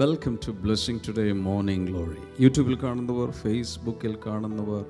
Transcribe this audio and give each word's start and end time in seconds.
Welcome 0.00 0.38
to 0.48 0.50
blessing 0.50 0.98
today 1.08 1.32
morning 1.32 1.88
glory 1.88 2.42
യൂട്യൂബിൽ 2.42 2.78
കാണുന്നവർ 2.82 3.30
ഫേസ്ബുക്കിൽ 3.30 4.16
കാണുന്നവർ 4.26 4.84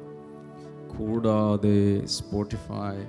കൂടാതെ 0.89 2.07
Spotify 2.07 3.03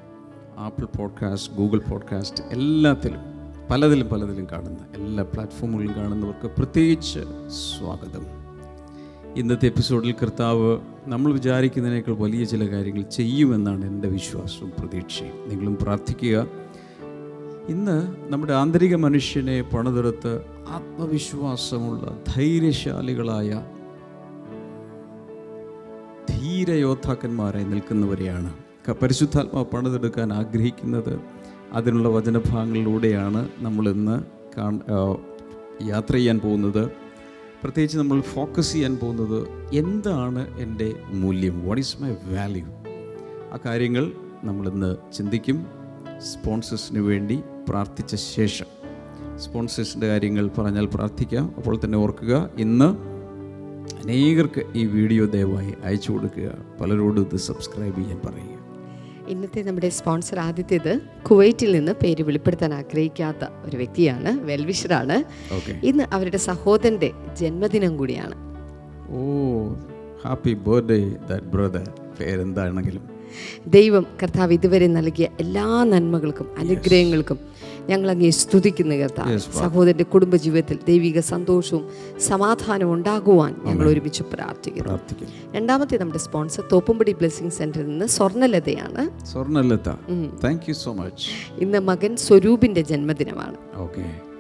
Apple 0.57 0.85
podcast 0.85 1.53
Google 1.53 1.77
podcast 1.77 2.43
എല്ലാത്തിലും 2.51 3.19
പലതിലും 3.69 4.07
പലതിലും 4.07 4.47
കാണുന്ന 4.51 4.77
എല്ലാ 4.93 5.23
പ്ലാറ്റ്ഫോമുകളിലും 5.23 5.95
കാണുന്നവർക്ക് 5.95 6.47
പ്രത്യേകിച്ച് 6.47 7.19
സ്വാഗതം. 7.49 8.25
ഇന്നത്തെ 9.35 9.65
എപ്പിസോഡിൽ 9.65 10.11
കർത്താവ് 10.11 10.79
നമ്മൾ 11.05 11.33
വിചാരിക്കുന്നതിനേക്കാൾ 11.33 12.13
വലിയ 12.13 12.43
ചില 12.43 12.71
കാര്യങ്ങൾ 12.71 13.01
ചെയ്യുമെന്നാണ് 13.01 13.85
എന്റെ 13.85 14.07
വിശ്വാസവും 14.07 14.71
പ്രതീക്ഷയും. 14.79 15.49
നിങ്ങളും 15.49 15.77
പ്രാർത്ഥിക്കുക. 15.81 16.47
ഇന്ന് 17.71 18.15
നമ്മുടെ 18.33 18.53
ആന്തരിക 18.53 18.95
മനുഷ്യനെ 18.95 19.61
പണിതെടുത്ത് 19.61 20.41
ആത്മവിശ്വാസമുള്ള 20.67 22.23
ധൈര്യശാലികളായ 22.35 23.65
ധീരയോദ്ധാക്കന്മാരായി 26.29 27.63
നിൽക്കുന്നവരെയാണ്. 27.63 28.53
പരിശുദ്ധാത്മാവ് 28.91 29.65
പണിതെടുക്കാൻ 29.65 30.33
ആഗ്രഹിക്കുന്നത് 30.33 31.19
അതിനുള്ള 31.73 32.09
വചനഭാഗങ്ങളിലൂടെയാണ് 32.09 33.49
നമ്മളിന്ന് 33.59 34.23
കാ 34.57 34.79
യാത്ര 35.87 36.13
ചെയ്യാൻ 36.13 36.39
പോകുന്നത്. 36.39 36.85
പ്രത്യേകിച്ച് 37.63 37.97
നമ്മൾ 37.97 38.21
ഫോക്കസ് 38.21 38.71
ചെയ്യാൻ 38.71 38.97
പോകുന്നത് 38.97 39.47
എന്താണ് 39.73 40.57
എന്റെ 40.57 40.93
മൂല്യം? 41.09 41.65
വാട്ട് 41.65 41.81
ഈസ് 41.81 42.01
മൈ 42.01 42.11
വാല്യൂ 42.11 42.65
ആ 43.53 43.59
കാര്യങ്ങൾ 43.65 44.11
നമ്മളിന്ന് 44.43 44.95
ചിന്തിക്കും. 45.13 45.65
സ്പോൺസേഴ്സിന് 46.19 46.99
വേണ്ടി 46.99 47.39
പ്രാർത്ഥിച്ച 47.67 48.15
ശേഷം. 48.15 48.65
സ്പോൺസേഴ്സിന്റെ 49.37 50.07
കാര്യങ്ങൾ 50.07 50.47
പറഞ്ഞാൽ 50.57 50.85
പ്രാർത്ഥിക്കാം 50.85 51.53
അപ്പോൾ 51.57 51.79
തന്നെ 51.85 51.97
ഓർക്കുക 51.97 52.49
ഇന്ന് 52.57 52.89
അനേകർക്ക് 54.03 54.61
ഈ 54.75 54.85
വീഡിയോ 54.85 55.25
ദയവായി 55.25 55.73
അയച്ചു 55.83 56.11
കൊടുക്കുക. 56.11 56.49
പലരോടും 56.81 57.21
ഇത് 57.21 57.35
സബ്സ്ക്രൈബ് 57.35 57.95
ചെയ്യാൻ 57.95 58.19
പറയുക. 58.25 58.61
ഇന്നത്തെ 59.27 59.61
നമ്മുടെ 59.61 59.89
സ്പോൺസർ 59.89 60.39
ആദ്യത്തേത് 60.39 60.99
കുവൈറ്റിൽ 61.29 61.71
നിന്ന് 61.71 61.91
പേര് 61.91 62.23
വെളിപ്പെടുത്താൻ 62.23 62.73
ആഗ്രഹിക്കാത്ത 62.73 63.45
ഒരു 63.65 63.77
വ്യക്തിയാണ് 63.77 64.31
വെൽവിഷറാണ്. 64.39 65.17
ഇന്ന് 65.85 66.03
അവരുടെ 66.03 66.37
സഹോദരന്റെ 66.37 67.11
ജന്മദിനം 67.39 67.97
കൂടിയാണ്. 67.97 68.35
Oh 69.09 69.21
happy 70.25 70.53
birthday 70.53 70.99
that 71.29 71.45
brother 71.45 71.93
പേരെന്താണെങ്കിലും. 72.19 73.20
ദൈവം 73.67 74.05
കർത്താവ് 74.23 74.53
ഇതുവരെ 74.53 74.87
നൽകിയ 74.87 75.27
എല്ലാ 75.39 75.83
നന്മകൾക്കും 75.83 76.47
അനുഗ്രഹങ്ങൾക്കും 76.57 77.39
ഞങ്ങൾ 77.89 78.11
അങ്ങേ 78.11 78.29
സ്തുതിക്കുന്ന 78.29 78.95
കർത്താവ്. 78.95 79.37
സഹോദരന്റെ 79.37 80.03
കുടുംബജീവിതത്തിൽ 80.03 80.79
ദൈവിക 80.87 81.19
സന്തോഷവും 81.19 81.89
സമാധാനവും 82.19 82.93
ഉണ്ടാകുവാൻ 82.93 83.55
ഞങ്ങൾ 83.65 83.87
ഒരുമിച്ച് 83.87 84.23
പ്രാർത്ഥിക്കുന്നു. 84.23 84.99
രണ്ടാമത്തെ 85.51 85.97
നമ്മുടെ 85.97 86.19
സ്പോൺസർ 86.19 86.63
തോപ്പുംപടി 86.71 87.13
ബ്ലെസ്സിംഗ് 87.13 87.51
സെന്ററിൽ 87.51 87.87
നിന്ന് 87.87 88.05
സ്വർണലതയാണ്. 88.05 89.25
Swarnalatha. 89.25 89.89
Thank 90.43 90.67
you 90.69 90.73
so 90.73 90.93
much 90.93 91.29
ഇന്ന് 91.63 91.79
മകൻ 91.79 92.15
സ്വരൂപിന്റെ 92.17 92.81
ജന്മദിനമാണ്. 92.81 93.57
ഓക്കെ 93.75 94.30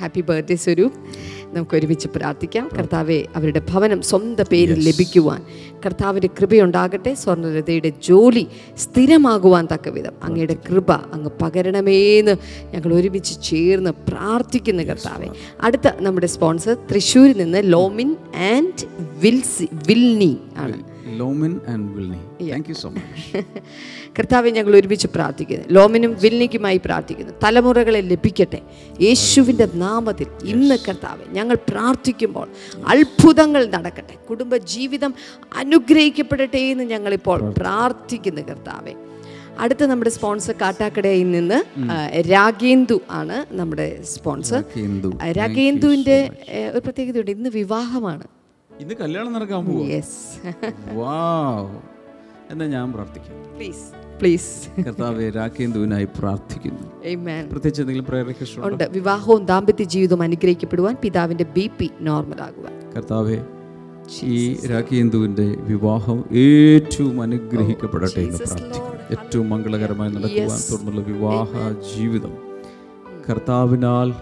ഹാപ്പി 0.00 0.20
ബർത്ത്ഡേ 0.20 0.56
സ്വരൂപ് 0.56 0.92
നമുക്ക് 1.56 1.76
ഒരുമിച്ച് 1.76 2.08
പ്രാർത്ഥിക്കാം. 2.16 2.70
കർത്താവെ 2.78 3.24
അവരുടെ 3.36 3.62
ഭവനം 3.70 4.02
സ്വന്തം 4.02 4.44
പേരിൽ 4.52 4.88
ലഭിക്കുവാൻ 4.88 5.42
കർത്താവിന്റെ 5.86 6.28
കൃപയുണ്ടാകട്ടെ. 6.40 7.14
സ്വർണലതയുടെ 7.14 7.92
ജോലി 8.02 8.46
സ്ഥിരമാകുവാൻ 8.76 9.68
തക്ക 9.72 9.88
വിധം. 9.88 10.12
അങ്ങയുടെ 10.22 10.56
കൃപ 10.70 10.92
അങ്ങ് 10.92 11.30
പകരണമേന്ന് 11.42 12.36
ഞങ്ങൾ 12.74 12.94
ഒരുമിച്ച് 12.94 13.34
ചേർന്ന് 13.42 13.90
പ്രാർത്ഥിക്കുന്ന 14.08 14.82
കർത്താവെ. 14.82 15.28
അടുത്ത 15.60 15.88
നമ്മുടെ 16.00 16.26
സ്പോൺസർ 16.26 16.76
തൃശ്ശൂരിൽ 16.90 17.36
നിന്ന് 17.36 17.60
ലോമിൻ 17.64 18.16
ആൻഡ് 18.54 18.84
വിൽസി 19.22 19.68
വിൽനി 19.88 20.38
ആണ്. 20.56 20.93
Lomin 21.18 21.52
and 21.68 21.88
Wilny 21.96 22.20
thank 22.50 22.68
you 22.68 22.74
so 22.74 22.88
much 22.90 23.42
കർത്താവെ 24.18 24.50
ഞങ്ങൾ 24.56 24.72
ഒരുമിച്ച് 24.76 25.08
പ്രാർത്ഥിക്കുന്നു. 25.14 25.64
ലോമിനും 25.70 26.12
വിൽനിക്കുമായി 26.22 26.80
പ്രാർത്ഥിക്കുന്നു. 26.84 27.32
തലമുറകളെ 27.44 28.00
ലഭിക്കട്ടെ. 28.00 28.60
യേശുവിന്റെ 29.00 29.66
നാമത്തിൽ 29.74 30.28
ഇന്ന് 30.44 30.76
കർത്താവ് 30.88 31.24
ഞങ്ങൾ 31.34 31.56
പ്രാർത്ഥിക്കുമ്പോൾ 31.68 32.48
അത്ഭുതങ്ങൾ 32.86 33.64
നടക്കട്ടെ. 33.66 34.14
കുടുംബ 34.30 34.56
ജീവിതം 34.56 35.14
അനുഗ്രഹിക്കപ്പെടട്ടെ 35.56 36.62
എന്ന് 36.72 36.84
ഞങ്ങളിപ്പോൾ 36.84 37.40
പ്രാർത്ഥിക്കുന്നു. 37.58 38.42
കർത്താവെ. 38.42 38.94
അടുത്ത 39.58 39.82
നമ്മുടെ 39.84 40.10
സ്പോൺസർ 40.10 40.54
കാട്ടാക്കടയിൽ 40.60 41.30
നിന്ന് 41.30 41.58
രാഗേന്ദു 42.30 43.00
ആണ് 43.10 43.36
നമ്മുടെ 43.54 43.86
സ്പോൺസർ. 44.02 44.62
രാഗേന്ദുവിന്റെ 45.38 46.18
ഒരു 46.72 46.80
പ്രത്യേകതയുണ്ട്. 46.80 47.30
ഇന്ന് 47.30 47.50
വിവാഹമാണ്. 47.50 48.26
ഇന്ന് 48.80 48.94
കല്യാണം 48.94 49.32
നടക്കാൻ 49.32 49.66
പോവാ? 49.66 49.86
യെസ് 49.86 50.18
വാവ് 50.92 51.76
എന്നാ 52.50 52.66
ഞാൻ 52.66 52.92
പ്രാർത്ഥിക്കാം. 52.92 53.36
പ്ലീസ് 53.56 53.84
പ്ലീസ് 54.20 54.82
കർത്താവെ 54.86 55.30
രാഖേന്ദുവിനായി 55.30 56.04
പ്രാർത്ഥിക്കുന്നു. 56.18 56.86
Amen. 57.12 57.44
പ്രത്യേകിച്ച് 57.50 57.82
എന്തെങ്കിലും 57.82 58.06
പ്രയർ 58.08 58.26
റിക്വസ്റ്റ് 58.26 58.60
ഉണ്ട്? 58.60 58.84
വിവാഹവും 58.92 59.46
ദാമ്പത്യ 59.46 59.84
ജീവിതവും 59.84 60.22
അനുഗ്രഹിക്കപ്പെടുവാൻ 60.22 60.96
പിതാവിന്റെ 61.02 61.44
ബി 61.44 61.70
പി 61.78 61.90
നോർമൽ 62.00 62.42
ആകുവാൻ. 62.42 62.74
കർത്താവെ 62.96 63.38
ഈ 64.22 64.56
രാഖേന്ദുവിന്റെ 64.66 65.46
വിവാഹം 65.70 66.24
ഏറ്റവും 66.32 67.22
അനുഗ്രഹിക്കപ്പെടട്ടെ 67.22 68.20
എന്ന് 68.20 68.38
പ്രാർത്ഥിക്കുന്നു. 68.38 69.00
ഏറ്റവും 69.10 69.50
മംഗളകരമായി 69.50 70.10
നടക്കുവാൻ 70.10 70.60
തുടർന്നുള്ള 70.70 71.00
വിവാഹ 71.00 71.50
ജീവിതം 71.94 72.34
കർത്താവിനാൽ 73.30 74.14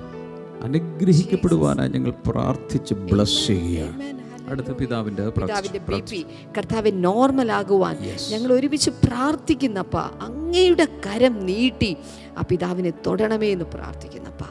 അനുഗ്രഹിക്കപ്പെടുവാനായി 0.63 1.91
ഞങ്ങൾ 1.91 2.13
പ്രാർത്ഥിച്ച് 2.29 2.95
ബ്ലസ് 2.95 3.47
ചെയ്യുകയാണ്. 3.47 4.22
അടുത്ത 4.53 4.73
പിതാവിന്റെ 4.73 5.29
പിതാവിന്റെ 5.29 5.79
ബി 5.79 6.01
പി 6.01 6.27
കർത്താവ് 6.59 6.91
നോർമൽ 6.95 7.53
ആകുവാൻ 7.53 7.97
ഞങ്ങൾ 8.31 8.53
ഒരുമിച്ച് 8.53 8.91
പ്രാർത്ഥിക്കുന്നപ്പ 8.91 9.97
അങ്ങയുടെ 9.97 10.87
കരം 11.07 11.47
നീട്ടി 11.47 11.97
ആ 12.39 12.43
പിതാവിനെ 12.51 12.93
തൊടണമേ 13.07 13.49
എന്ന് 13.49 13.65
പ്രാർത്ഥിക്കുന്നപ്പ. 13.65 14.43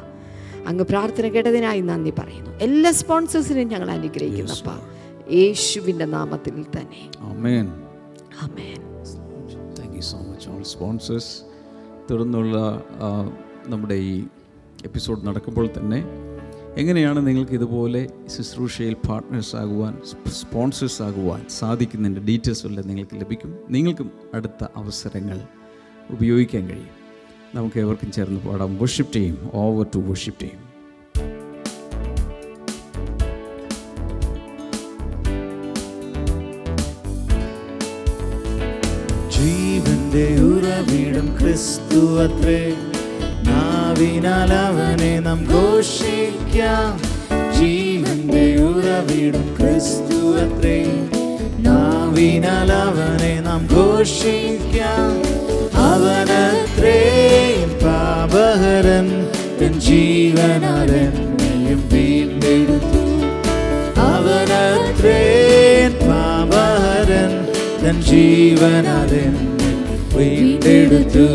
അങ്ങ് 0.67 0.83
പ്രാർത്ഥന 0.83 1.27
കേട്ടതിനായി 1.27 1.81
നന്ദി 1.81 2.13
പറയുന്നു. 2.19 2.51
എല്ലാ 2.51 2.91
സ്പോൺസേഴ്സിനെയും 2.91 3.67
ഞങ്ങൾ 3.67 3.91
അനുഗ്രഹിക്കുന്നപ്പ. 3.91 4.69
യേശുവിന്റെ 5.33 6.05
നാമത്തിൽ 6.05 6.65
തന്നെ. 6.75 7.01
Amen 7.19 7.67
amen 8.41 8.79
thank 9.79 9.95
you 9.95 10.01
so 10.01 10.17
much 10.17 10.49
all 10.49 10.63
sponsors 10.63 11.33
തുടർന്നുള്ള 12.11 12.57
നമ്മുടെ 13.67 13.93
ഈ 13.93 14.23
എപ്പിസോഡ് 14.85 15.27
നടക്കുമ്പോൾ 15.27 15.69
തന്നെ 15.77 15.99
എങ്ങനെയാണ് 16.77 17.27
നിങ്ങൾക്ക് 17.27 17.51
ഇതുപോലെ 17.51 18.07
ശുശ്രൂഷയിൽ 18.37 18.93
പാർട്ട്നേഴ്സ് 18.93 19.55
ആകുവാൻ 19.55 19.97
സ്പോൺസേഴ്സ് 20.29 21.01
ആകുവാൻ 21.01 21.45
സാധിക്കുന്നതിന്റെ 21.49 22.21
ഡീറ്റെയിൽസ് 22.21 22.65
എല്ലാം 22.65 22.87
നിങ്ങൾക്ക് 22.87 23.21
ലഭിക്കും. 23.21 23.55
നിങ്ങൾക്കും 23.69 24.11
അടുത്ത 24.33 24.65
അവസരങ്ങൾ 24.75 25.41
ഉപയോഗിക്കാൻ 26.11 26.69
കഴിയും. 26.69 27.01
നമുക്ക് 27.55 27.79
ഏവർക്കും 27.79 28.11
ചേർന്ന് 28.11 28.39
പാടാം. 28.39 28.77
Worship 28.77 29.15
team 29.15 29.49
over 29.53 29.85
to 29.95 29.99
worship 29.99 30.41
team 30.41 30.71
ജീവന്റെ 39.29 40.41
ഉറവിടം 40.41 41.37
ക്രിസ്തു 41.39 42.23
അത്രേ. 42.23 42.75
നാവിനാൽ 44.01 44.53
അവനെ 44.53 45.19
നാം 45.19 45.45
ഘോഷിക്കാം. 45.45 47.01
ജീവന്റെ 47.59 48.63
ഉറവിടം 48.63 49.55
ക്രിസ്തു 49.59 50.37
അത്രേ. 50.37 50.85
നാവിനാൽ 51.59 52.71
അവനെ 52.71 53.39
നാം 53.39 53.67
ഘോഷിക്കാം. 53.71 55.21
അവനത്രേ 55.73 56.99
പാപഹരൻ 57.83 59.27
തൻ 59.61 59.79
ജീവനാലെന്നെയും 59.79 61.89
വീണ്ടെടുത്തു. 61.93 63.01
വീണ്ടെടുത്തു. 70.17 71.27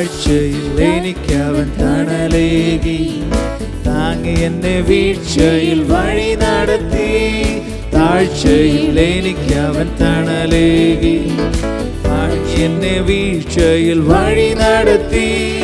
താഴ്ചയിൽ 0.00 0.80
എനിക്ക് 0.80 1.34
അവൻ 1.34 1.72
തണലേകി. 1.80 3.20
താങ്ങി 3.86 4.40
എന്നെ 4.40 4.80
വീഴ്ചയിൽ 4.80 5.82
വഴി 5.82 6.34
നടത്തി. 6.34 7.08
താഴ്ചയിൽ 7.94 9.00
എനിക്ക് 9.00 9.56
അവൻ 9.58 9.88
തണലേകി. 10.00 11.28
താങ്ങി 12.04 12.60
എന്നെ 12.60 13.00
വീഴ്ചയിൽ 13.00 14.00
വഴി 14.00 14.54
നടത്തി. 14.54 15.60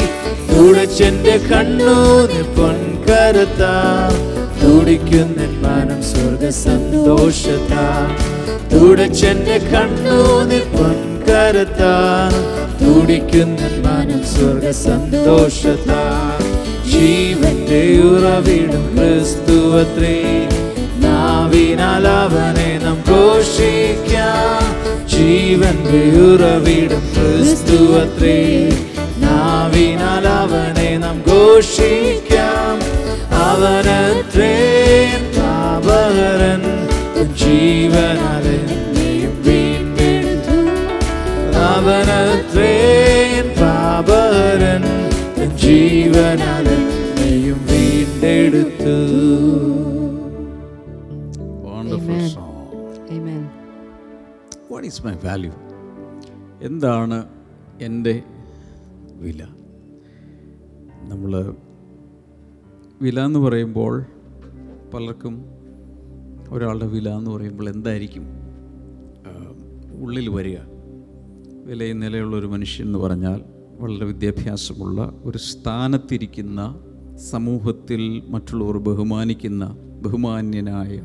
തുടച്ചെന്റെ 0.53 1.37
കണ്ണൂന്ന് 1.53 2.43
പൊൻകരുത്ത. 2.57 3.65
തുടിക്കുന്ന 4.63 5.41
മനം 5.67 6.03
സ്വർഗ 6.03 6.49
സന്തോഷത്താ 6.49 8.17
തുടച്ചെന്റെ 8.73 9.59
കണ്ണൂന്ന് 9.59 10.61
പൊൻകരുത്ത. 10.61 11.83
തുടിക്കുന്ന 12.81 13.86
സ്വർഗ 14.37 14.71
സന്തോഷത്താ. 14.71 16.33
ജീവന്റെ 16.91 18.01
ഉറവിടും 18.03 18.97
ക്രിസ്തു 18.97 19.37
ക്രിസ്തുവത്രേ. 19.37 20.49
നാവിനാൽ 20.99 22.09
അവനെ 22.09 22.81
നാം 22.85 23.05
ഘോഷിക്കാം. 23.09 24.87
ജീവന്റെ 25.09 26.19
ഉറവിടം 26.21 27.03
ക്രിസ്തുവത്രേ. 27.15 28.71
നാവിനാൽ 29.19 30.29
അവനെ 30.29 30.99
നാം 30.99 31.23
ഘോഷിക്കാം. 31.29 32.77
അവനത്രേ 33.35 34.55
പാപകരൻ 35.39 36.87
ജീവനാൽ 37.37 38.56
വാട്ട് 54.77 54.89
ഈസ് 54.89 55.07
മൈ 55.07 55.15
വാല്യൂ 55.25 55.53
എന്താണ് 56.63 57.29
എന്റെ 57.81 58.23
വില? 59.13 59.43
നമ്മൾ 61.09 61.55
വില 63.03 63.21
എന്ന് 63.21 63.39
പറയുമ്പോൾ 63.39 64.05
പലർക്കും 64.95 65.45
ഒരാളുടെ 66.51 66.87
വില 66.87 67.09
എന്ന് 67.09 67.31
പറയുമ്പോൾ 67.31 67.69
എന്തായിരിക്കും? 67.69 68.23
ഉള്ളിൽ 70.03 70.29
വരിക. 70.29 70.59
വിലയും 71.65 72.01
നിലയുള്ള 72.01 72.37
ഒരു 72.37 72.47
മനുഷ്യൻ 72.47 72.87
എന്ന് 72.87 72.99
പറഞ്ഞാൽ 72.99 73.43
വളരെ 73.81 74.05
വിദ്യാഭ്യാസമുള്ള 74.05 75.21
ഒരു 75.25 75.39
സ്ഥാനത്തിരിക്കുന്ന 75.39 76.81
സമൂഹത്തിൽ 77.17 78.23
മറ്റുള്ളവർ 78.29 78.79
ബഹുമാനിക്കുന്ന 78.79 79.77
ബഹുമാന്യനായ 80.03 81.03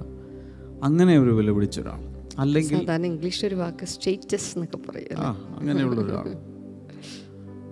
അങ്ങനെ 0.83 1.19
ഒരു 1.19 1.29
വില 1.29 1.51
പിടിച്ച 1.51 1.79
ഒരാൾ 1.79 2.10
അല്ലെങ്കിൽ 2.39 2.77
സാധാരണ 2.79 3.05
ഇംഗ്ലീഷ് 3.05 3.45
ഒരു 3.45 3.55
വാക്ക് 3.55 3.85
സ്റ്റേറ്റസ് 3.85 4.57
എന്നൊക്കെ 4.57 4.77
പറയും 4.77 5.19
ആ 5.19 5.55
അങ്ങനെയുള്ള 5.57 6.01
ഒരാൾ 6.01 6.27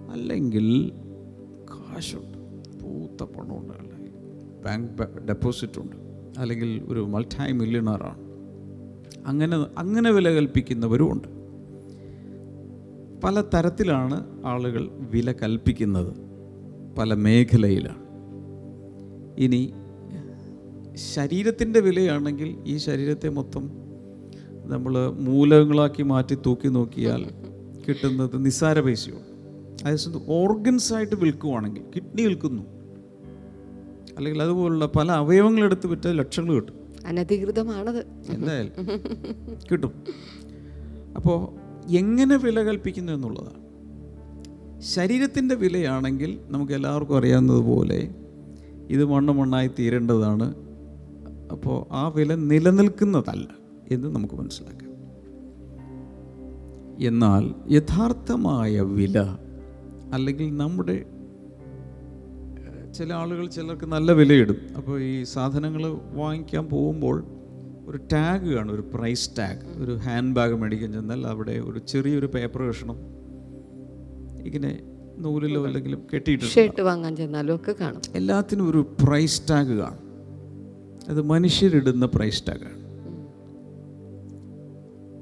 അല്ലെങ്കിൽ 0.10 0.92
കാശുണ്ട് 1.68 2.38
പൂത്ത 2.84 3.24
പണമുണ്ട് 3.24 3.74
അല്ലെങ്കിൽ 3.74 4.12
ബാങ്ക് 4.64 5.20
ഡെപ്പോസിറ്റ് 5.20 5.80
ഉണ്ട് 5.80 5.96
അല്ലെങ്കിൽ 6.40 6.84
ഒരു 6.88 7.00
മൾട്ടി 7.00 7.52
മില്യണറാണ് 7.52 8.30
അങ്ങനെ 9.26 9.56
അങ്ങനെ 9.78 10.12
വില 10.12 10.30
കൽപ്പിക്കുന്നവരും 10.30 11.12
ഉണ്ട്. 11.12 11.28
പല 13.24 13.42
തരത്തിലാണ് 13.42 14.26
ആളുകൾ 14.46 14.90
വില 15.00 15.32
കൽപ്പിക്കുന്നത് 15.32 16.14
പല 16.98 17.14
മേഖലയിലാണ്. 17.14 18.06
ഇനി 19.38 19.74
ശരീരത്തിന്റെ 20.96 21.80
വിലയാണെങ്കിൽ 21.80 22.58
ഈ 22.66 22.78
ശരീരത്തെ 22.78 23.30
മൊത്തം 23.30 23.89
നമ്മൾ 24.70 25.10
മൂലകങ്ങളാക്കി 25.10 26.04
മാറ്റി 26.04 26.36
തൂക്കി 26.46 26.68
നോക്കിയാൽ 26.68 27.26
കിട്ടുന്നത് 27.88 28.46
നിസ്സാര 28.46 28.80
പേശിയോ 28.80 29.18
അതേസമയം 29.86 30.22
ഓർഗൻസ് 30.28 30.94
ആയിട്ട് 30.94 31.16
വിൽക്കുവാണെങ്കിൽ 31.16 31.82
കിഡ്നി 31.96 32.24
വിൽക്കുന്നു. 32.26 32.64
അല്ലെങ്കിൽ 34.18 34.42
അതുപോലുള്ള 34.42 34.86
പല 34.86 35.12
അവയവങ്ങളെടുത്ത് 35.12 35.88
വിറ്റ 35.88 36.08
ലക്ഷങ്ങൾ 36.08 36.56
കിട്ടും. 36.56 36.76
അനധികൃതമാണത്. 37.06 38.06
എന്തായാലും 38.30 38.74
കിട്ടും. 39.72 39.94
അപ്പോൾ 41.16 41.38
എങ്ങനെ 41.92 42.38
വില 42.38 42.64
കൽപ്പിക്കുന്നു 42.64 43.14
എന്നുള്ളതാണ്. 43.14 43.60
ശരീരത്തിന്റെ 44.82 45.56
വിലയാണെങ്കിൽ 45.56 46.40
നമുക്ക് 46.48 46.74
എല്ലാവർക്കും 46.74 47.18
അറിയാവുന്നതുപോലെ 47.18 48.14
ഇത് 48.90 49.06
മണ്ണ് 49.06 49.34
മണ്ണായി 49.34 49.70
തീരേണ്ടതാണ്. 49.80 50.54
അപ്പോൾ 51.52 51.94
ആ 51.94 52.08
വില 52.08 52.36
നിലനിൽക്കുന്നതല്ല. 52.36 53.59
എന്ന് 53.92 54.16
നമുക്ക് 54.16 54.34
മനസ്സിലാക്കാം. 54.34 54.90
എന്നാൽ 57.00 57.44
യഥാർത്ഥമായ 57.74 58.82
വില 58.82 59.20
അല്ലെങ്കിൽ 60.14 60.58
നമ്മുടെ 60.58 60.98
ചില 62.98 63.14
ആളുകൾ 63.14 63.48
ചിലർക്ക് 63.48 63.86
നല്ല 63.86 64.12
വിലയിടും. 64.12 64.56
അപ്പോൾ 64.78 65.02
ഈ 65.02 65.24
സാധനങ്ങൾ 65.24 65.84
വാങ്ങിക്കാൻ 66.14 66.66
പോകുമ്പോൾ 66.66 67.24
ഒരു 67.88 68.00
ടാഗ് 68.14 68.48
കാണും 68.54 68.74
ഒരു 68.76 68.84
പ്രൈസ് 68.94 69.30
ടാഗ് 69.40 69.82
ഒരു 69.84 69.94
ഹാൻഡ് 69.96 70.36
ബാഗ് 70.36 70.54
മേടിക്കാൻ 70.54 70.94
ചെന്നാൽ 70.94 71.28
അവിടെ 71.28 71.52
ഒരു 71.52 71.80
ചെറിയൊരു 71.80 72.26
പേപ്പർ 72.26 72.62
കഷണം 72.62 72.98
ഇങ്ങനെ 74.46 74.80
നൂലിലോ 75.18 75.66
അല്ലെങ്കിൽ 75.68 75.96
കെട്ടിയിട്ട് 76.14 76.82
വാങ്ങാൻ 76.82 77.16
ചെന്നാലും 77.16 77.56
ഒക്കെ 77.56 77.76
കാണും. 77.82 78.02
എല്ലാത്തിനും 78.16 78.72
ഒരു 78.72 78.82
പ്രൈസ് 79.04 79.42
ടാഗ് 79.50 79.74
കാണും. 79.78 80.06
അത് 81.10 81.22
മനുഷ്യരിടുന്ന 81.22 82.06
പ്രൈസ് 82.06 82.44
ടാഗാണ് 82.48 82.79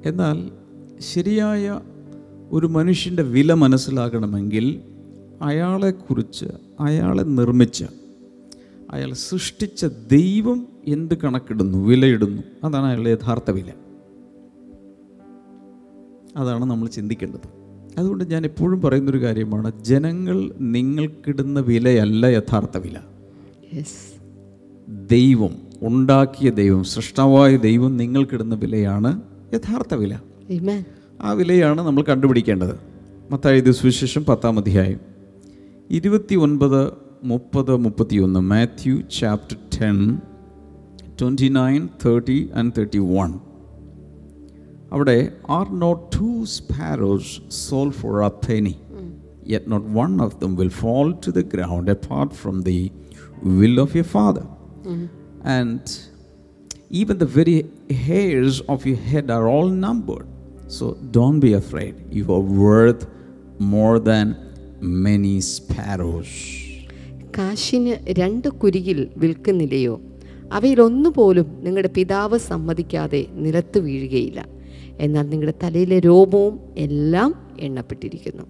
എന്നാൽ 0.06 0.52
ശരിയായ 1.00 1.80
ഒരു 2.52 2.68
മനുഷ്യന്റെ 2.68 3.24
വില 3.24 3.54
മനസ്സിലാകണമെങ്കിൽ 3.54 4.82
അയാളെക്കുറിച്ച് 5.42 6.46
അയാളെ 6.80 7.22
നിർമ്മിച്ച 7.22 7.84
അയാൾ 8.92 9.14
സൃഷ്ടിച്ച 9.14 9.86
ദൈവം 9.86 10.68
എന്ത് 10.88 11.18
കണക്കിടുന്നു 11.18 11.78
വിലയിടുന്നു 11.78 12.44
അതാണ് 12.64 12.86
അയാളുടെ 12.86 13.10
യഥാർത്ഥ 13.10 13.52
വില. 13.52 13.72
അതാണ് 16.38 16.66
നമ്മൾ 16.66 16.88
ചിന്തിക്കേണ്ടത്. 16.88 17.58
അതുകൊണ്ട് 17.98 18.24
ഞാൻ 18.24 18.46
എപ്പോഴും 18.46 18.82
പറയുന്നൊരു 18.82 19.22
കാര്യമാണ് 19.22 19.84
ജനങ്ങൾ 19.84 20.54
നിങ്ങൾക്കിടുന്ന 20.60 21.60
വിലയല്ല 21.60 22.26
യഥാർത്ഥ 22.26 22.78
വില. 22.78 22.98
ദൈവം 25.12 25.52
ഉണ്ടാക്കിയ 25.82 26.50
ദൈവം 26.50 26.84
സൃഷ്ടാവായ 26.84 27.58
ദൈവം 27.58 27.98
നിങ്ങൾക്കിടുന്ന 27.98 28.56
വിലയാണ് 28.56 29.22
യഥാർത്ഥ 29.54 29.94
വില. 29.94 30.20
ആ 31.22 31.32
വിലയാണ് 31.32 31.82
നമ്മൾ 31.82 32.04
കണ്ടുപിടിക്കേണ്ടത്. 32.04 32.80
മത്തായത് 33.32 33.72
സുവിശേഷം 33.72 34.26
പത്താം 34.26 34.60
അധ്യായം. 34.60 35.00
ഇരുപത്തി 35.92 36.36
ഒൻപത് 36.36 36.94
മുപ്പത് 37.24 37.76
മുപ്പത്തിയൊന്ന് 37.76 38.40
Matthew 38.40 39.02
chapter 39.20 39.58
ten 39.82 40.18
twenty 41.22 41.48
nine 41.48 41.90
thirty 42.06 42.50
and 42.56 42.72
thirty 42.78 42.98
one. 42.98 43.40
അവിടെ 44.92 45.32
are 45.50 45.80
not 45.80 46.20
two 46.20 46.44
sparrows 46.46 47.42
sold 47.52 47.90
for 47.90 48.22
a 48.22 48.28
penny 48.28 48.76
yet 49.48 49.72
not 49.72 49.88
one 49.88 50.22
of 50.22 50.42
them 50.42 50.56
will 50.56 50.70
fall 50.70 51.12
to 51.28 51.32
the 51.32 51.42
ground 51.42 51.92
apart 51.92 52.36
from 52.36 52.64
the 52.64 52.92
will 53.44 53.80
of 53.80 53.98
your 53.98 54.04
father 54.04 54.44
and 55.48 56.17
even 56.92 57.18
the 57.18 57.26
very 57.28 57.70
hairs 57.92 58.62
of 58.64 58.86
your 58.86 58.98
head 58.98 59.30
are 59.30 59.48
all 59.48 59.68
numbered. 59.68 60.28
So 60.70 60.98
don't 61.12 61.40
be 61.40 61.54
afraid. 61.54 61.96
You 62.14 62.24
are 62.30 62.46
worth 62.64 63.04
more 63.74 63.94
than 64.10 64.28
many 65.08 65.36
sparrows. 65.54 66.32
കാശിന് 67.38 67.94
രണ്ട് 68.20 68.48
കുരികിൽ 68.62 69.00
വിൽക്കുന്നില്ലയോ 69.18 69.96
അവയിലൊന്നുപോലും 70.52 71.48
നിങ്ങളുടെ 71.64 71.92
പിതാവ് 71.98 72.38
സമ്മതിക്കാതെ 72.52 73.22
നിലത്ത് 73.46 73.80
വീഴുകയില്ല 73.80 74.40
എന്നാൽ 74.98 75.26
നിങ്ങളുടെ 75.30 75.56
തലയിലെ 75.64 76.00
രോമവും 76.00 76.56
എല്ലാം 76.86 77.32
എണ്ണപ്പെട്ടിരിക്കുന്നു 77.60 78.46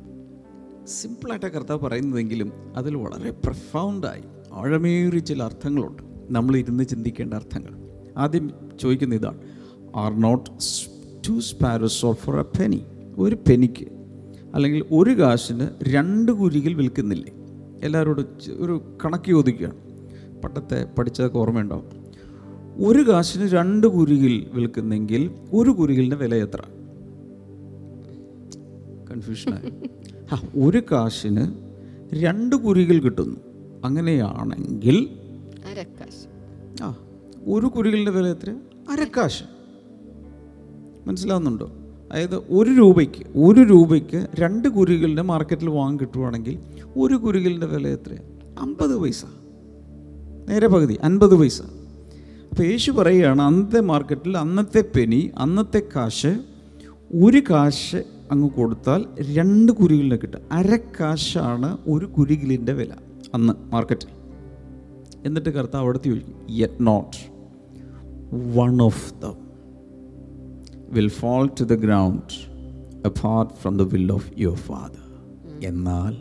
സിമ്പിളായിട്ട് 0.97 1.49
കർത്താവ് 1.55 1.81
പറയുന്നതെങ്കിലും 1.85 2.49
അതിൽ 2.75 2.93
വളരെ 2.95 3.31
പ്രൊഫൗണ്ടായി 3.45 4.23
ആഴമേറിയ 4.61 5.23
ചില 5.29 5.43
അർത്ഥങ്ങളുണ്ട് 5.43 6.03
നമ്മൾ 6.29 6.53
ഇരുന്ന് 6.57 6.83
ചിന്തിക്കേണ്ട 6.83 7.33
അർത്ഥങ്ങൾ 7.33 7.73
ആദ്യം 8.17 8.51
ചോദിക്കുന്ന 8.81 9.15
ഇതാണ്. 9.15 9.39
Are 9.95 10.19
not 10.19 10.49
two 11.27 11.39
sparrows 11.39 12.05
or 12.05 12.15
for 12.15 12.39
a 12.39 12.45
penny 12.59 12.81
ഒരു 13.17 13.35
പെനിക്ക് 13.49 13.85
അല്ലെങ്കിൽ 14.55 14.83
ഒരു 14.91 15.09
കാശിന് 15.21 15.67
രണ്ട് 15.87 16.31
കുരികിൽ 16.31 16.73
വിൽക്കുന്നില്ലേ? 16.73 17.31
എല്ലാവരോടും 17.83 18.25
ഒരു 18.59 18.97
കണക്ക് 19.05 19.29
ചോദിക്കുകയാണ്. 19.29 19.79
പണ്ടത്തെ 20.43 20.85
പഠിച്ചതൊക്കെ 20.97 21.37
ഓർമ്മയുണ്ടാവും. 21.37 21.87
ഒരു 22.79 23.03
കാശിന് 23.09 23.47
രണ്ട് 23.49 23.87
കുരികിൽ 23.87 24.47
വിൽക്കുന്നെങ്കിൽ 24.53 25.21
ഒരു 25.53 25.69
കുരികിലിന്റെ 25.71 26.15
വില 26.15 26.35
എത്ര? 26.35 26.61
കൺഫ്യൂഷനായി 29.11 29.71
ആ 30.31 30.37
ഒരു 30.65 30.83
കാശിന് 30.91 31.43
രണ്ട് 32.13 32.55
കുരികൾ 32.55 32.99
കിട്ടുന്നു. 32.99 33.37
അങ്ങനെയാണെങ്കിൽ 33.85 34.97
അരക്കാശ് 35.69 36.23
ഒരു 37.47 37.65
കുരികളിന്റെ 37.65 38.11
വില 38.11 38.27
എത്ര 38.27 38.55
അരക്കാശ്. 38.91 39.43
മനസ്സിലാവുന്നുണ്ടോ? 41.07 41.71
അതായത് 42.11 42.35
ഒരു 42.35 42.69
രൂപയ്ക്ക് 42.69 43.37
ഒരു 43.37 43.61
രൂപയ്ക്ക് 43.61 44.27
രണ്ട് 44.39 44.67
കുരികളിന്റെ 44.67 45.21
മാർക്കറ്റിൽ 45.21 45.69
വാങ്ങി 45.69 45.97
കിട്ടുവാണെങ്കിൽ 45.97 46.59
ഒരു 46.97 47.15
കുരികളിന്റെ 47.15 47.67
വില 47.67 47.87
എത്ര 47.87 48.17
അമ്പത് 48.59 48.97
പൈസ. 48.97 49.25
നേരെ 50.49 50.67
പകുതി 50.67 50.99
അൻപത് 51.03 51.35
പൈസ. 51.35 51.61
അപ്പോൾ 52.51 52.63
യേശു 52.63 52.91
പറയുകയാണ് 52.91 53.41
അന്നത്തെ 53.41 53.79
മാർക്കറ്റിൽ 53.79 54.37
അന്നത്തെ 54.37 54.85
പെനി 54.95 55.31
അന്നത്തെ 55.37 55.81
കാശ് 55.95 56.39
ഒരു 57.23 57.41
കാശ് 57.49 58.03
അങ്ങ് 58.31 58.49
കൊടുത്താൽ 58.49 59.05
രണ്ട് 59.21 59.71
കുരികളിനെ 59.71 60.15
കിട്ടും. 60.15 60.39
അരക്കാശാണ് 60.51 61.77
ഒരു 61.87 62.05
കുരുകിലിന്റെ 62.05 62.73
വില 62.73 62.93
അന്ന് 63.33 63.53
മാർക്കറ്റിൽ. 63.71 64.17
എന്നിട്ട് 65.25 65.49
കർത്താവ് 65.49 65.83
അവിടുത്തെ 65.83 66.09
ചോദിക്കും 66.09 66.35
yet 66.49 66.87
not 66.87 67.36
one 68.31 68.81
of 68.81 69.13
them 69.19 69.35
will 70.91 71.09
fall 71.09 71.45
to 71.49 71.65
the 71.65 71.77
ground 71.77 72.27
apart 73.03 73.49
from 73.61 73.77
the 73.77 73.85
will 73.85 74.11
of 74.11 74.25
your 74.37 74.55
father. 74.55 75.03
എന്നാൽ 75.61 76.13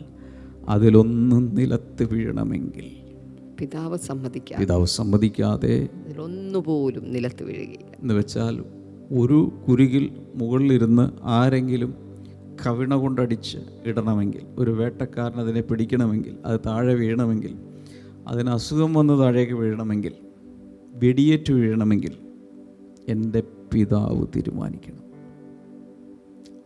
അതിലൊന്നും 0.69 1.53
നിലത്ത് 1.55 2.03
വീഴണമെങ്കിൽ 2.05 2.87
പിതാവ് 3.59 3.97
സമ്മതിക്കാം 3.97 4.59
പിതാവ് 4.59 4.85
സമ്മതിക്കാതെ 4.85 5.75
ഒന്നുപോലും 6.17 7.03
നിലത്ത് 7.11 7.43
വീഴുകയില്ല. 7.43 7.91
എന്ന് 8.01 8.13
വെച്ചാൽ 8.13 8.55
ഒരു 9.11 9.51
കുരുകിൽ 9.67 10.05
മുകളിലിരുന്ന് 10.35 11.05
ആരെങ്കിലും 11.23 11.91
കവിണ 12.63 12.95
കൊണ്ടടിച്ച് 12.95 13.59
ഇടണമെങ്കിൽ 13.85 14.43
ഒരു 14.57 14.71
വേട്ടക്കാരൻ 14.71 15.39
അതിനെ 15.39 15.61
പിടിക്കണമെങ്കിൽ 15.61 16.37
അത് 16.45 16.59
താഴെ 16.65 16.93
വീഴണമെങ്കിൽ 16.93 17.53
അതിന് 18.27 18.49
അസുഖം 18.49 18.93
വന്ന് 18.93 19.13
താഴേക്ക് 19.19 19.53
വീഴണമെങ്കിൽ 19.53 20.13
വെടിയേറ്റ് 21.03 21.53
വീഴണമെങ്കിൽ 21.53 22.17
എന്റെ 23.09 23.43
പിതാവ് 23.73 24.27
തീരുമാനിക്കണം. 24.35 25.07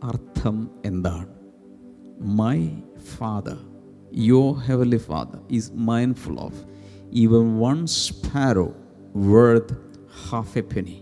അർത്ഥം 0.04 0.70
എന്താണ്? 0.86 1.28
My 2.22 2.70
father 3.18 3.58
your 4.14 4.52
heavenly 4.52 4.98
father 4.98 5.40
is 5.52 5.72
mindful 5.74 6.40
of 6.40 6.66
even 7.12 7.60
one 7.60 7.86
sparrow 7.86 8.74
worth 9.16 9.78
half 10.30 10.58
a 10.58 10.62
penny 10.62 11.02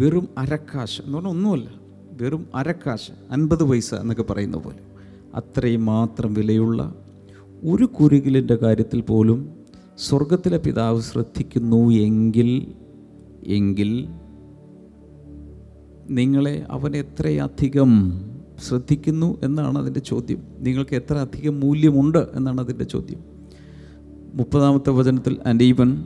വെറും 0.00 0.28
അരക്കാശ് 0.38 1.02
എന്ന് 1.02 1.14
പറഞ്ഞാൽ 1.14 1.32
ഒന്നുമല്ല. 1.32 1.80
വെറും 2.22 2.46
അരക്കാശ് 2.54 3.12
അൻപത് 3.30 3.64
പൈസ 3.64 3.94
എന്നൊക്കെ 3.94 4.22
പറയുന്ന 4.22 4.56
പോലെ. 4.56 4.78
അത്രയും 5.34 5.84
മാത്രം 5.84 6.34
വിലയുള്ള 6.34 6.94
ഒരു 7.64 7.84
കുരുകിലിന്റെ 7.84 8.56
കാര്യത്തിൽ 8.56 9.00
പോലും 9.00 9.57
സ്വർഗത്തിലെ 9.98 10.58
പിതാവ് 10.58 11.00
ശ്രദ്ധിക്കുന്നു 11.00 11.90
എങ്കിൽ 11.90 12.74
എങ്കിൽ 13.46 14.08
നിങ്ങളെ 16.10 16.66
അവൻ 16.70 16.96
എത്രയധികം 16.96 18.20
ശ്രദ്ധിക്കുന്നു 18.66 19.38
എന്നാണ് 19.42 19.78
അതിന്റെ 19.78 20.00
ചോദ്യം. 20.00 20.42
നിങ്ങൾക്ക് 20.58 20.94
എത്ര 20.96 21.14
അധികം 21.14 21.60
മൂല്യമുണ്ട് 21.60 22.18
എന്നാണ് 22.34 22.60
അതിന്റെ 22.60 22.84
ചോദ്യം. 22.84 23.20
മുപ്പതാമത്തെ 24.34 24.90
വചനത്തിൽ 24.90 25.36
and 25.46 25.64
even 25.64 26.04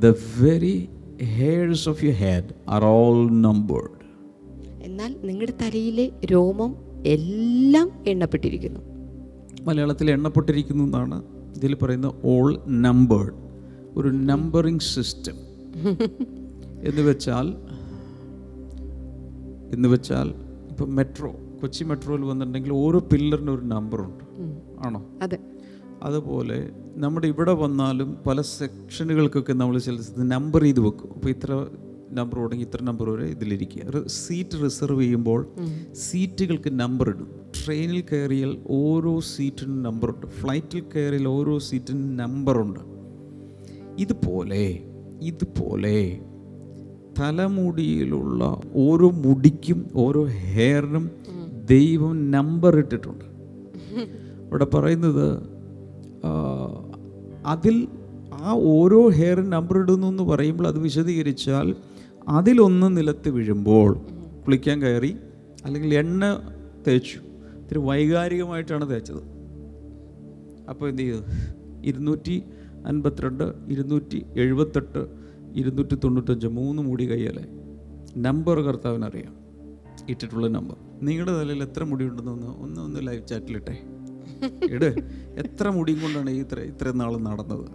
the 0.00 0.14
very 0.40 0.88
hairs 1.22 1.88
of 1.88 2.04
you 2.04 2.10
head 2.10 2.54
are 2.68 2.84
all 2.84 3.30
numbered 3.30 3.96
എന്നാൽ 4.82 5.16
നിങ്ങളുടെ 5.24 5.52
തലയിലെ 5.62 6.12
രോമം 6.24 6.76
എല്ലാം 7.06 7.90
എണ്ണപ്പെട്ടിരിക്കുന്നു. 8.06 8.80
മലയാളത്തിൽ 9.62 10.10
എണ്ണപ്പെട്ടിരിക്കുന്നു 10.10 10.84
എന്നാണ് 10.84 11.39
ഇതിൽ 11.54 11.74
പറയുന്ന 11.74 12.12
ഓൾ 12.24 12.48
നമ്പേർഡ് 12.68 13.34
ഒരു 13.96 14.08
നമ്പറിംഗ് 14.08 14.86
സിസ്റ്റം 14.94 15.36
എന്ന് 16.82 17.02
വെച്ചാൽ 17.02 17.46
എന്ന് 19.72 19.88
വെച്ചാൽ 19.88 20.28
ഇപ്പം 20.70 20.94
മെട്രോ 20.94 21.30
കൊച്ചി 21.60 21.84
മെട്രോയിൽ 21.84 22.22
വന്നിട്ടുണ്ടെങ്കിൽ 22.22 22.72
ഓരോ 22.72 22.98
പില്ലറിന് 23.12 23.50
ഒരു 23.50 23.64
നമ്പറുണ്ട് 23.66 24.24
ആണോ? 24.78 25.00
അതെ. 25.22 25.38
അതുപോലെ 26.02 26.58
നമ്മുടെ 26.96 27.26
ഇവിടെ 27.26 27.52
വന്നാലും 27.52 28.18
പല 28.26 28.40
സെക്ഷനുകൾക്കൊക്കെ 28.40 29.52
നമ്മൾ 29.52 29.78
ചില 29.78 29.96
നമ്പർ 30.24 30.62
ചെയ്ത് 30.62 30.80
വെക്കും. 30.80 31.10
അപ്പോൾ 31.16 31.30
ഇത്ര 31.30 31.50
നമ്പർ 32.18 32.36
തുടങ്ങി 32.42 32.64
ഇത്ര 32.68 32.80
നമ്പർ 32.88 33.06
വരെ 33.12 33.26
ഇതിലിരിക്കുക. 33.34 34.02
സീറ്റ് 34.22 34.58
റിസർവ് 34.64 35.02
ചെയ്യുമ്പോൾ 35.02 35.40
സീറ്റുകൾക്ക് 36.06 36.70
നമ്പർ 36.80 37.08
ഇടും. 37.12 37.28
ട്രെയിനിൽ 37.58 38.00
കയറിയാൽ 38.10 38.52
ഓരോ 38.78 39.12
സീറ്റിനും 39.32 39.78
നമ്പറുണ്ട് 39.82 40.26
ഫ്ലൈറ്റിൽ 40.38 40.82
കയറിയാൽ 40.94 41.28
ഓരോ 41.28 41.54
സീറ്റിനും 41.68 42.16
നമ്പറുണ്ട് 42.16 42.82
ഇതുപോലെ 43.98 44.64
ഇതുപോലെ 45.30 45.96
തലമുടിയിലുള്ള 47.18 48.42
ഓരോ 48.74 49.08
മുടിക്കും 49.24 49.80
ഓരോ 50.04 50.22
ഹെയറിനും 50.24 51.06
ദൈവം 51.72 52.30
നമ്പർ 52.30 52.72
ഇട്ടിട്ടുണ്ട്. 52.78 53.26
ഇവിടെ 54.46 54.66
പറയുന്നത് 54.74 55.26
അതിൽ 57.46 57.76
ആ 58.32 58.52
ഓരോ 58.74 59.00
ഹെയർ 59.18 59.38
നമ്പർ 59.54 59.76
ഇടുന്നു 59.78 60.06
എന്ന് 60.06 60.22
പറയുമ്പോൾ 60.22 60.66
അത് 60.68 60.78
വിശദീകരിച്ചാൽ 60.78 61.68
അതിലൊന്ന് 62.28 62.96
നിലത്ത് 62.96 63.28
വീഴുമ്പോൾ 63.28 63.92
കുളിക്കാൻ 64.44 64.82
കയറി 64.82 65.16
അല്ലെങ്കിൽ 65.64 65.94
എണ്ണ 65.94 66.24
തേച്ചു. 66.88 67.18
ഇത്തിരി 67.60 67.78
വൈകാരികമായിട്ടാണ് 67.78 68.90
തേച്ചത്. 68.90 69.22
അപ്പോൾ 70.68 70.88
എന്ത് 70.88 71.02
ചെയ്തു? 71.02 71.22
ഇരുന്നൂറ്റി 71.84 72.42
അൻപത്തിരണ്ട് 72.86 73.52
ഇരുന്നൂറ്റി 73.68 74.24
എഴുപത്തെട്ട് 74.36 75.06
ഇരുന്നൂറ്റി 75.54 75.94
തൊണ്ണൂറ്റഞ്ച് 75.94 76.46
മൂന്ന് 76.46 76.82
മുടി 76.82 77.04
കയ്യല്ലേ 77.04 77.44
നമ്പർ 78.16 78.60
കർത്താവിനറിയാം. 78.60 79.34
ഇട്ടിട്ടുള്ള 80.08 80.46
നമ്പർ. 80.46 80.76
നിങ്ങളുടെ 81.02 81.32
തലയിൽ 81.40 81.62
എത്ര 81.62 81.84
മുടി 81.84 82.04
ഉണ്ടെന്നൊന്ന് 82.04 82.46
ഒന്ന് 82.46 82.80
ഒന്ന് 82.80 83.06
ലൈവ് 83.06 83.26
ചാറ്റിലിട്ടെ. 83.26 83.78
ഇട്. 84.70 84.94
എത്ര 85.36 85.68
മുടിയും 85.68 86.00
കൊണ്ടാണ് 86.02 86.30
ഈ 86.30 86.40
ഇത്ര 86.40 86.60
ഇത്രയും 86.60 86.98
നാൾ 86.98 87.16
നടന്നത്? 87.16 87.70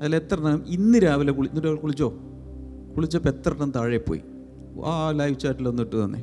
അതിൽ 0.00 0.16
എത്ര 0.16 0.60
ഇന്ന് 0.66 0.98
രാവിലെ 0.98 1.32
കുളി 1.32 1.48
ഇന്ന് 1.48 1.64
രാവിലെ 1.64 1.80
കുളിച്ചോ? 1.80 2.29
കുളിച്ചപ്പോൾ 2.94 3.28
എത്ര 3.28 3.52
എണ്ണം 3.52 3.70
താഴെ 3.70 3.98
പോയി? 3.98 4.22
ആ 4.84 5.10
ലൈവ് 5.10 5.38
ചാറ്റിൽ 5.38 5.68
ഒന്ന് 5.68 5.82
ഇട്ട് 5.82 5.96
തന്നെ. 5.96 6.20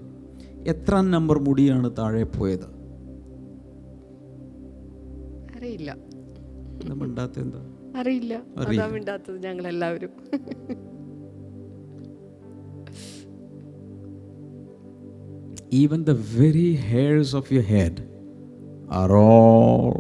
എത്ര 0.68 0.96
നമ്പർ 1.00 1.40
മുടിയാണ് 1.40 1.92
താഴെ 2.00 2.24
പോയത്? 2.24 2.68
അറിയില്ല. 5.58 5.92
എന്താ? 7.42 7.62
അറിയില്ല. 8.00 8.34
അതാ 8.58 8.88
മിണ്ടാത്തത് 8.88 9.44
ഞങ്ങൾ 9.44 9.68
എല്ലാവരും 9.68 10.12
even 15.74 16.04
the 16.04 16.12
very 16.38 16.72
hairs 16.90 17.36
of 17.36 17.54
your 17.54 17.66
head 17.66 18.04
are 18.92 19.12
all 19.14 19.96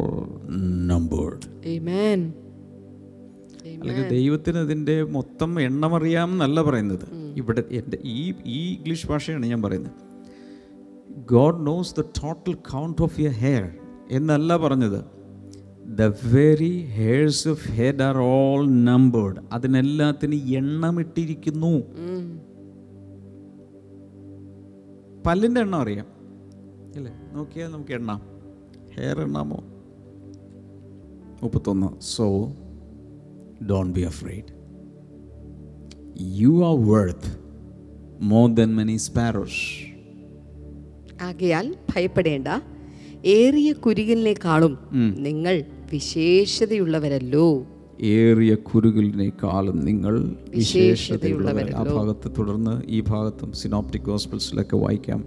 numbered 0.93 1.45
Amen. 1.69 2.19
അല്ലെങ്കിൽ 3.79 4.09
ദൈവത്തിന് 4.09 4.57
അതിന്റെ 4.57 5.03
മൊത്തം 5.03 5.61
എണ്ണം 5.61 5.95
അറിയാം 5.95 6.31
എന്നല്ല 6.31 6.61
പറയുന്നത്. 6.61 7.05
ഇവിടെ 7.37 7.63
എന്റെ 7.71 7.97
ഈ 8.05 8.33
ഈ 8.45 8.75
ഇംഗ്ലീഷ് 8.75 9.07
ഭാഷയാണ് 9.07 9.45
ഞാൻ 9.45 9.61
പറയുന്നത്. 9.61 9.91
God 11.29 11.67
knows 11.67 11.95
the 11.95 12.01
total 12.01 12.53
count 12.53 13.01
of 13.01 13.21
your 13.21 13.31
hair 13.31 13.69
എന്നല്ല 14.11 14.57
പറഞ്ഞത്. 14.57 14.99
The 15.87 16.01
very 16.35 16.77
hairs 16.77 17.47
of 17.47 17.67
head 17.67 18.03
are 18.03 18.17
all 18.17 18.67
numbered 18.69 19.37
അതിനെല്ലാത്തിനും 19.51 20.37
എണ്ണമിട്ടിരിക്കുന്നു. 20.37 21.73
പല്ലിന്റെ 25.25 25.61
എണ്ണം 25.61 25.79
അറിയാം. 25.79 26.05
അല്ലേ 26.95 27.11
നോക്കിയാൽ 27.33 27.69
നമുക്ക് 27.71 27.91
എണ്ണാം. 27.91 28.21
ഹെയർ 28.95 29.21
എണ്ണാമോ? 29.21 29.63
മുപ്പത്തൊന്ന്. 31.43 31.87
So 32.01 32.27
don't 33.65 33.99
be 33.99 34.01
afraid 34.01 34.57
you 36.21 36.65
are 36.65 36.89
worth 36.89 37.39
more 38.21 38.53
than 38.53 38.75
many 38.75 38.97
sparrows 38.97 39.87
ആകയാൽ 41.21 41.75
ഭയപ്പെടേണ്ട. 41.95 42.47
ഏറിയ 43.25 43.73
കുരുകിലിനേക്കാളും 43.73 44.77
നിങ്ങൾ 45.17 45.63
വിശേഷതയുള്ളവരല്ലോ. 45.91 47.65
ഏറിയ 48.01 48.55
കുരുകിലിനേക്കാളും 48.55 49.79
നിങ്ങൾ 49.79 50.35
വിശേഷതയുള്ളവർ 50.49 51.71
ആ. 51.71 51.83
ഭാഗത്ത് 51.83 52.31
തുടർന്ന് 52.37 52.81
ഈ 52.87 53.03
ഭാഗത്തും 53.07 53.51
സിനോപ്റ്റിക് 53.51 54.01
ഹോസ്പിറ്റൽസിലൊക്കെ 54.01 54.75
വായിക്കാം. 54.75 55.25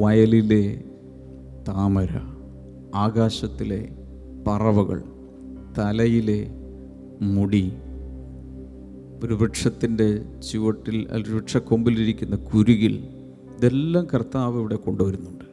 വയലിലെ 0.00 0.82
താമര 1.68 2.10
ആകാശത്തിലെ 2.94 3.88
പറവകൾ 4.46 5.02
തലയിലെ 5.78 6.57
മുടി 7.22 7.72
ഒരു 9.22 9.34
വൃക്ഷത്തിന്റെ 9.34 10.22
ചുവട്ടിൽ 10.50 11.06
അല്ലെങ്കിൽ 11.10 11.34
വൃക്ഷക്കൊമ്പിലിരിക്കുന്ന 11.34 12.36
കുരുകിൽ 12.36 13.04
ഇതെല്ലാം 13.56 14.06
കർത്താവ് 14.14 14.58
ഇവിടെ 14.58 14.76
കൊണ്ടുവരുന്നുണ്ട്. 14.76 15.44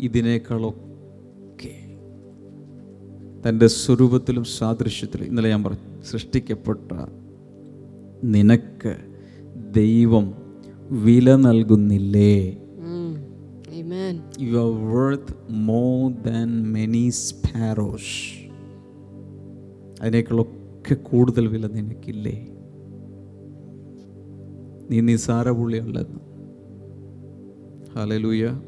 ഇതിനേക്കാളൊക്കെ 0.00 1.74
തന്റെ 3.48 3.66
സ്വരൂപത്തിലും 3.66 4.44
സാദൃശ്യത്തിലും 4.44 5.24
ഇന്നലെ 5.24 5.48
ഞാൻ 5.48 5.64
പറഞ്ഞു 5.64 6.02
സൃഷ്ടിക്കപ്പെട്ട 6.02 6.92
നിനക്ക് 8.24 8.96
ദൈവം 9.72 10.34
വില 10.90 11.36
നൽകുന്നില്ലേ. 11.36 12.56
You 14.40 14.58
are 14.58 14.94
worth 14.94 15.34
more 15.50 16.12
than 16.12 16.72
many 16.72 17.08
sparrows 17.08 18.39
അതിനേക്കാളൊക്കെ 20.00 20.94
കൂടുതൽ 20.94 21.46
വില 21.46 21.66
നിനക്കില്ലേ? 21.66 22.46
നീ 24.90 25.00
നിസാര 25.00 25.36
നിസാരപുള്ളിയല്ലെന്ന്. 25.36 26.20
ഹലലൂയ 27.94 28.60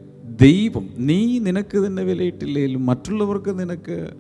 ദൈവം 0.43 0.89
നീ 0.99 1.39
നിനക്ക് 1.39 1.79
തന്നെ 1.87 2.03
വിലയിട്ടില്ലേലും 2.03 2.87
മറ്റുള്ളവർക്ക് 2.87 3.61
നിനക്ക് 3.61 4.11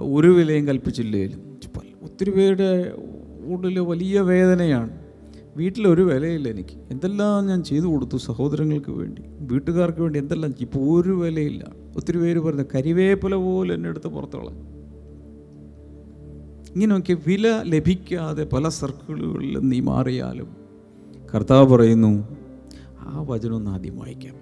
ഒരു 0.00 0.28
വിലയും 0.28 0.66
കൽപ്പിച്ചില്ലേലും. 0.66 1.40
ഒത്തിരി 2.02 2.30
പേരുടെ 2.30 2.92
ഉള്ളിൽ 3.44 3.78
വലിയ 3.78 4.20
വേദനയാണ്. 4.20 4.90
വീട്ടിലൊരു 5.56 6.02
വിലയില്ല 6.02 6.48
എനിക്ക്. 6.48 6.76
എന്തെല്ലാം 6.90 7.46
ഞാൻ 7.46 7.62
ചെയ്തു 7.62 7.86
കൊടുത്തു 7.86 8.16
സഹോദരങ്ങൾക്ക് 8.16 8.90
വേണ്ടി 8.90 9.22
വീട്ടുകാർക്ക് 9.40 10.00
വേണ്ടി 10.00 10.18
എന്തെല്ലാം. 10.18 10.54
ഇപ്പോൾ 10.60 11.02
ഒരു 11.02 11.12
വിലയില്ല. 11.22 11.64
ഒത്തിരി 11.96 12.18
പേര് 12.18 12.38
പറഞ്ഞു 12.38 12.64
കരിവേപ്പില 12.74 13.34
പോലെ 13.34 13.74
എന്നെ 13.74 13.88
എടുത്ത് 13.88 14.08
പുറത്തോളം 14.08 14.79
ഇങ്ങനെയൊക്കെ 16.74 17.16
വില 17.26 17.62
ലഭിക്കാതെ 17.62 18.44
പല 18.44 18.68
സർക്കിളുകളിൽ 18.68 19.58
നീ 19.58 19.80
മാറിയാലും 19.80 20.56
കർത്താവ് 21.34 21.76
പറയുന്നു 21.76 22.28
ആ 23.00 23.22
വചനം 23.22 23.54
ഒന്ന് 23.54 23.70
ആദ്യം 23.70 23.98
വായിക്കാം. 23.98 24.34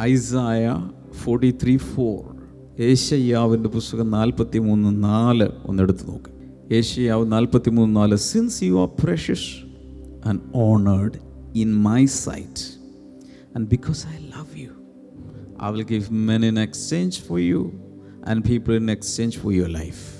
ഐസായ 0.00 0.90
ഫോർട്ടി 1.22 1.50
ത്രീ 1.50 1.76
ഫോർ 1.76 2.36
ഏഷ്യാവിന്റെ 2.82 3.68
പുസ്തകം 3.68 4.10
നാൽപ്പത്തി 4.10 4.58
മൂന്ന് 4.58 5.04
നാല് 5.04 5.48
ഒന്നെടുത്ത് 5.64 6.08
നോക്ക്. 6.08 6.30
ഏഷ്യാവ് 6.74 7.32
നാൽപ്പത്തി 7.32 7.70
മൂന്ന് 7.70 7.96
നാല്. 7.96 8.16
Since 8.16 8.62
you 8.62 8.80
are 8.80 8.88
precious 9.04 9.66
and 10.28 10.40
honoured 10.54 11.12
in 11.58 11.76
my 11.76 12.04
sight 12.04 12.80
and 13.56 13.68
because 13.68 14.06
I 14.06 14.10
love 14.10 14.60
you 14.60 14.68
I 15.64 15.72
will 15.72 15.82
give 15.82 16.12
men 16.12 16.46
in 16.46 16.60
exchange 16.60 17.20
for 17.20 17.38
you 17.40 17.72
and 18.26 18.42
people 18.42 18.74
in 18.74 18.90
exchange 18.90 19.38
for 19.38 19.52
your 19.52 19.68
life 19.68 20.15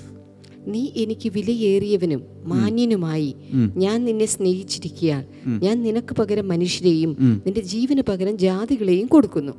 നീ 0.67 0.83
എനിക്ക് 0.97 1.29
വിലയേറിയവനും 1.29 2.23
മാന്യനുമായി. 2.45 3.35
ഞാൻ 3.77 4.05
നിന്നെ 4.05 4.27
സ്നേഹിച്ചിരിക്കുകയാൽ 4.27 5.25
ഞാൻ 5.65 5.83
നിനക്ക് 5.83 6.15
പകരം 6.15 6.49
മനുഷ്യരെയും 6.49 7.13
നിന്റെ 7.47 7.61
ജീവന് 7.61 8.03
പകരം 8.09 8.39
ജാതികളെയും 8.39 9.07
കൊടുക്കുന്നു. 9.07 9.53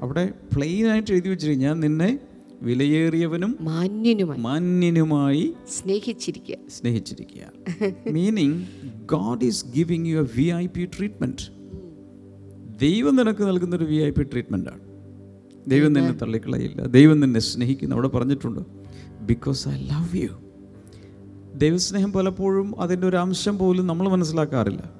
അവിടെ 0.00 0.24
പ്ലെയിൻ 0.56 0.86
ആയിട്ട് 0.86 1.12
എഴുതി 1.12 1.28
വെച്ചിരിക്കും 1.28 1.64
ഞാൻ 1.64 1.80
നിന്നെ 1.80 2.18
വിലയേറിയവനും 2.62 3.56
മാന്യനുമായി. 3.60 4.40
മാന്യനുമായി 4.40 5.52
സ്നേഹിച്ചിരിക്കുക. 5.68 6.56
സ്നേഹിച്ചിരിക്കുക. 6.78 7.44
Meaning 8.12 8.58
God 9.06 9.44
is 9.44 9.64
giving 9.76 10.06
you 10.06 10.18
a 10.18 10.26
V 10.36 10.46
I 10.62 10.66
P 10.66 10.84
treatment 10.98 11.46
ദൈവം 12.80 13.16
നിനക്ക് 13.16 13.42
നൽകുന്നൊരു 13.42 13.84
വി 13.84 13.98
ഐ 14.08 14.10
പി 14.10 14.22
ട്രീറ്റ്മെന്റാണ് 14.22 14.84
ദൈവം 15.70 15.92
നിന്നെ 15.92 16.12
തള്ളിക്കളയില്ല. 16.12 16.86
ദൈവം 16.86 17.20
നിന്നെ 17.20 17.40
സ്നേഹിക്കുന്നു. 17.40 17.94
അവിടെ 17.96 18.08
പറഞ്ഞിട്ടുണ്ട്. 18.08 18.79
ബിക്കോസ് 19.30 19.68
ഐ 19.68 19.72
ലവ് 19.72 20.16
യു 20.16 20.28
ദൈവസ്നേഹം 21.56 22.12
പലപ്പോഴും 22.12 22.80
അതിന്റെ 22.80 23.06
ഒരു 23.06 23.16
അംശം 23.16 23.58
പോലും 23.58 23.86
നമ്മൾ 23.86 24.08
മനസ്സിലാക്കാറില്ല. 24.08 24.90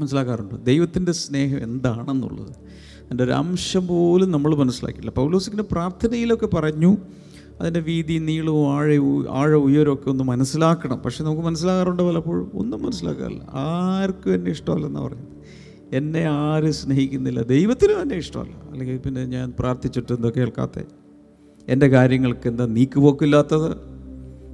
മനസ്സിലാക്കാറുണ്ട്. 0.00 0.64
ദൈവത്തിന്റെ 0.64 1.12
സ്നേഹം 1.12 1.62
എന്താണെന്നുള്ളത്. 1.62 2.50
അതിന്റെ 3.04 3.24
ഒരു 3.24 3.30
അംശം 3.30 3.86
പോലും 3.86 4.30
നമ്മൾ 4.30 4.54
മനസ്സിലാക്കില്ല 4.54 5.10
പൗലോസിന്റെ 5.10 5.62
പ്രാർത്ഥനയിലൊക്കെ 5.62 6.46
പറഞ്ഞു 6.46 6.96
അതിന്റെ 7.60 7.80
വീതി 7.80 8.18
നീളവും 8.18 8.74
ആഴവും 8.74 9.26
ആഴ 9.38 9.54
ഉയരമൊക്കെ 9.54 10.10
ഒന്ന് 10.10 10.24
മനസ്സിലാക്കണം. 10.24 10.98
പക്ഷെ 10.98 11.24
നമുക്ക് 11.24 11.42
മനസ്സിലാകാറുണ്ട് 11.42 12.02
പലപ്പോഴും. 12.02 12.50
ഒന്നും 12.54 12.82
മനസ്സിലാക്കാറില്ല. 12.82 13.50
ആർക്കും 13.52 14.34
എന്നെ 14.34 14.50
ഇഷ്ടമല്ലെന്ന് 14.50 15.00
പറയുന്നത്. 15.00 15.28
എന്നെ 15.92 16.24
ആരും 16.24 16.74
സ്നേഹിക്കുന്നില്ല. 16.74 17.42
ദൈവത്തിനും 17.42 18.02
എന്നെ 18.02 18.16
ഇഷ്ടമല്ല. 18.16 18.54
അല്ലെങ്കിൽ 18.70 18.96
പിന്നെ 18.96 19.24
ഞാൻ 19.24 19.52
പ്രാർത്ഥിച്ചിട്ട് 19.58 20.12
എന്തോ 20.12 20.32
കേൾക്കാത്ത 20.36 20.82
എന്റെ 21.68 21.88
കാര്യങ്ങൾക്ക് 21.88 22.48
എന്താ 22.48 22.66
നീക്കുപോക്കില്ലാത്തത്? 22.66 23.76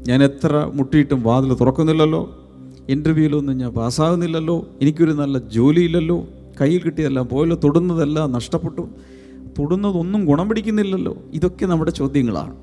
ഞാൻ 0.09 0.23
എത്ര 0.23 0.71
മുട്ടിയിട്ടും 0.75 1.23
വാതിൽ 1.23 1.55
തുറക്കുന്നില്ലല്ലോ. 1.55 2.39
ഇന്റർവ്യൂവിലൊന്നും 2.89 3.59
ഞാൻ 3.59 3.73
പാസ്സാകുന്നില്ലല്ലോ. 3.73 4.69
എനിക്കൊരു 4.83 5.11
നല്ല 5.11 5.39
ജോലിയില്ലല്ലോ. 5.39 6.27
കയ്യിൽ 6.61 6.81
കിട്ടിയതെല്ലാം 6.81 7.29
പോയല്ലോ 7.29 7.61
തൊടുന്നതെല്ലാം 7.65 8.33
നഷ്ടപ്പെട്ടു. 8.33 8.89
തൊടുന്നതൊന്നും 9.59 10.25
ഗുണം 10.25 10.49
പിടിക്കുന്നില്ലല്ലോ. 10.49 11.17
ഇതൊക്കെ 11.35 11.67
നമ്മുടെ 11.67 11.91
ചോദ്യങ്ങളാണ്. 11.91 12.57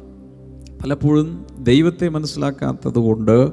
പലപ്പോഴും 0.83 1.45
ദൈവത്തെ 1.59 2.09
മനസ്സിലാക്കാത്തത് 2.09 2.99
കൊണ്ട് 2.99 3.51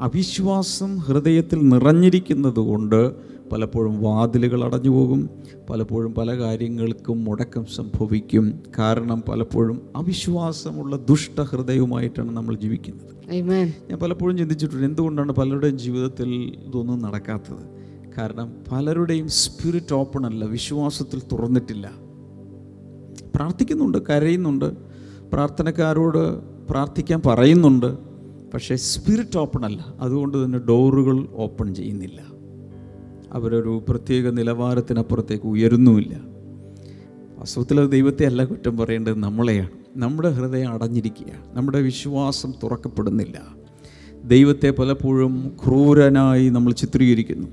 അവിശ്വാസം 0.00 0.98
ഹൃദയത്തിൽ 0.98 1.68
നിറഞ്ഞിരിക്കുന്നത് 1.68 2.60
കൊണ്ട് 2.60 3.12
പലപ്പോഴും 3.52 4.02
വാതിലുകൾ 4.02 4.64
അടഞ്ഞു 4.64 4.90
പോകും 4.90 5.30
പലപ്പോഴും 5.70 6.14
പല 6.14 6.38
കാര്യങ്ങൾക്കും 6.38 7.24
മുടക്കം 7.24 7.66
സംഭവിക്കും. 7.66 8.62
കാരണം 8.78 9.22
പലപ്പോഴും 9.28 9.82
അവിശ്വാസമുള്ള 9.96 10.96
ദുഷ്ടഹൃദയവുമായിട്ടാണ് 10.96 12.30
നമ്മൾ 12.36 12.56
ജീവിക്കുന്നത്. 12.56 13.14
Amen. 13.24 13.66
ഞാൻ 13.90 13.98
പലപ്പോഴും 13.98 14.38
ചിന്തിച്ചിട്ടുണ്ട് 14.38 14.84
എന്തുകൊണ്ടാണ് 14.84 15.32
പലരുടെയും 15.32 15.78
ജീവിതത്തിൽ 15.78 16.28
ഇതൊന്നും 16.68 16.98
നടക്കാത്തത്? 16.98 17.84
കാരണം 18.18 18.52
പലരുടെയും 18.72 19.28
സ്പിരിറ്റ് 19.28 19.94
ഓപ്പൺ 19.94 20.26
അല്ല 20.26 20.44
വിശ്വാസത്തിൽ 20.44 21.22
തുറന്നിട്ടില്ല. 21.32 21.92
പ്രാർത്ഥിക്കുന്നുണ്ട് 23.34 23.98
കരയുന്നുണ്ട് 24.08 24.72
പ്രാർത്ഥനക്കാരോട് 25.32 26.40
പ്രാർത്ഥിക്കാൻ 26.70 27.22
പറയുന്നുണ്ട് 27.26 27.98
പക്ഷേ 28.54 28.76
സ്പിരിറ്റ് 28.76 29.38
ഓപ്പൺ 29.38 29.64
അല്ല. 29.64 29.94
അതുകൊണ്ട് 30.00 30.44
തന്നെ 30.44 30.58
ഡോറുകൾ 30.58 31.28
ഓപ്പൺ 31.34 31.74
ചെയ്യുന്നില്ല. 31.74 32.33
അവരൊരു 33.34 33.84
പ്രത്യേക 33.88 34.28
നിലവാരത്തിനപ്പുറത്തേക്ക് 34.28 35.46
ഉയരുന്നുമില്ല. 35.46 36.20
വാസ്തവത്തിൽ 37.38 37.88
ദൈവത്തെ 37.88 38.26
അല്ല 38.26 38.44
കുറ്റം 38.44 38.76
പറയേണ്ടത് 38.76 39.18
നമ്മളെയാണ്. 39.18 39.68
നമ്മുടെ 39.96 40.30
ഹൃദയം 40.30 40.72
അടഞ്ഞിരിക്കുകയാണ്. 40.72 41.56
നമ്മുടെ 41.56 41.80
വിശ്വാസം 41.80 42.54
തുറക്കപ്പെടുന്നില്ല. 42.62 43.54
ദൈവത്തെ 44.24 44.70
പലപ്പോഴും 44.70 45.56
ക്രൂരനായി 45.66 46.48
നമ്മൾ 46.48 46.72
ചിത്രീകരിക്കുന്നു. 46.72 47.48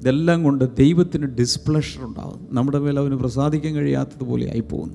ഇതെല്ലാം 0.00 0.44
കൊണ്ട് 0.44 0.76
ദൈവത്തിന് 0.76 1.26
ഡിസ്പ്ലഷർ 1.26 2.04
ഉണ്ടാകും 2.04 2.48
നമ്മുടെ 2.50 2.78
മേൽ 2.78 2.98
അവന് 2.98 3.14
പ്രസാദിക്കാൻ 3.14 3.74
കഴിയാത്തതുപോലെ 3.74 4.50
ആയിപ്പോകുന്നു. 4.50 4.94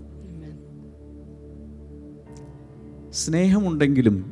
സ്നേഹമുണ്ടെങ്കിലും 3.14 4.32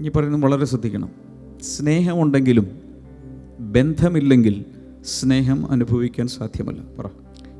ഈ 0.00 0.08
പറയുന്നത് 0.08 0.42
വളരെ 0.42 0.64
ശ്രദ്ധിക്കണം. 0.64 1.08
സ്നേഹമുണ്ടെങ്കിലും 1.62 2.66
ബന്ധമില്ലെങ്കിൽ 3.60 4.64
സ്നേഹം 5.04 5.70
അനുഭവിക്കാൻ 5.70 6.26
സാധ്യമല്ല. 6.26 6.82
പറ. 6.98 7.08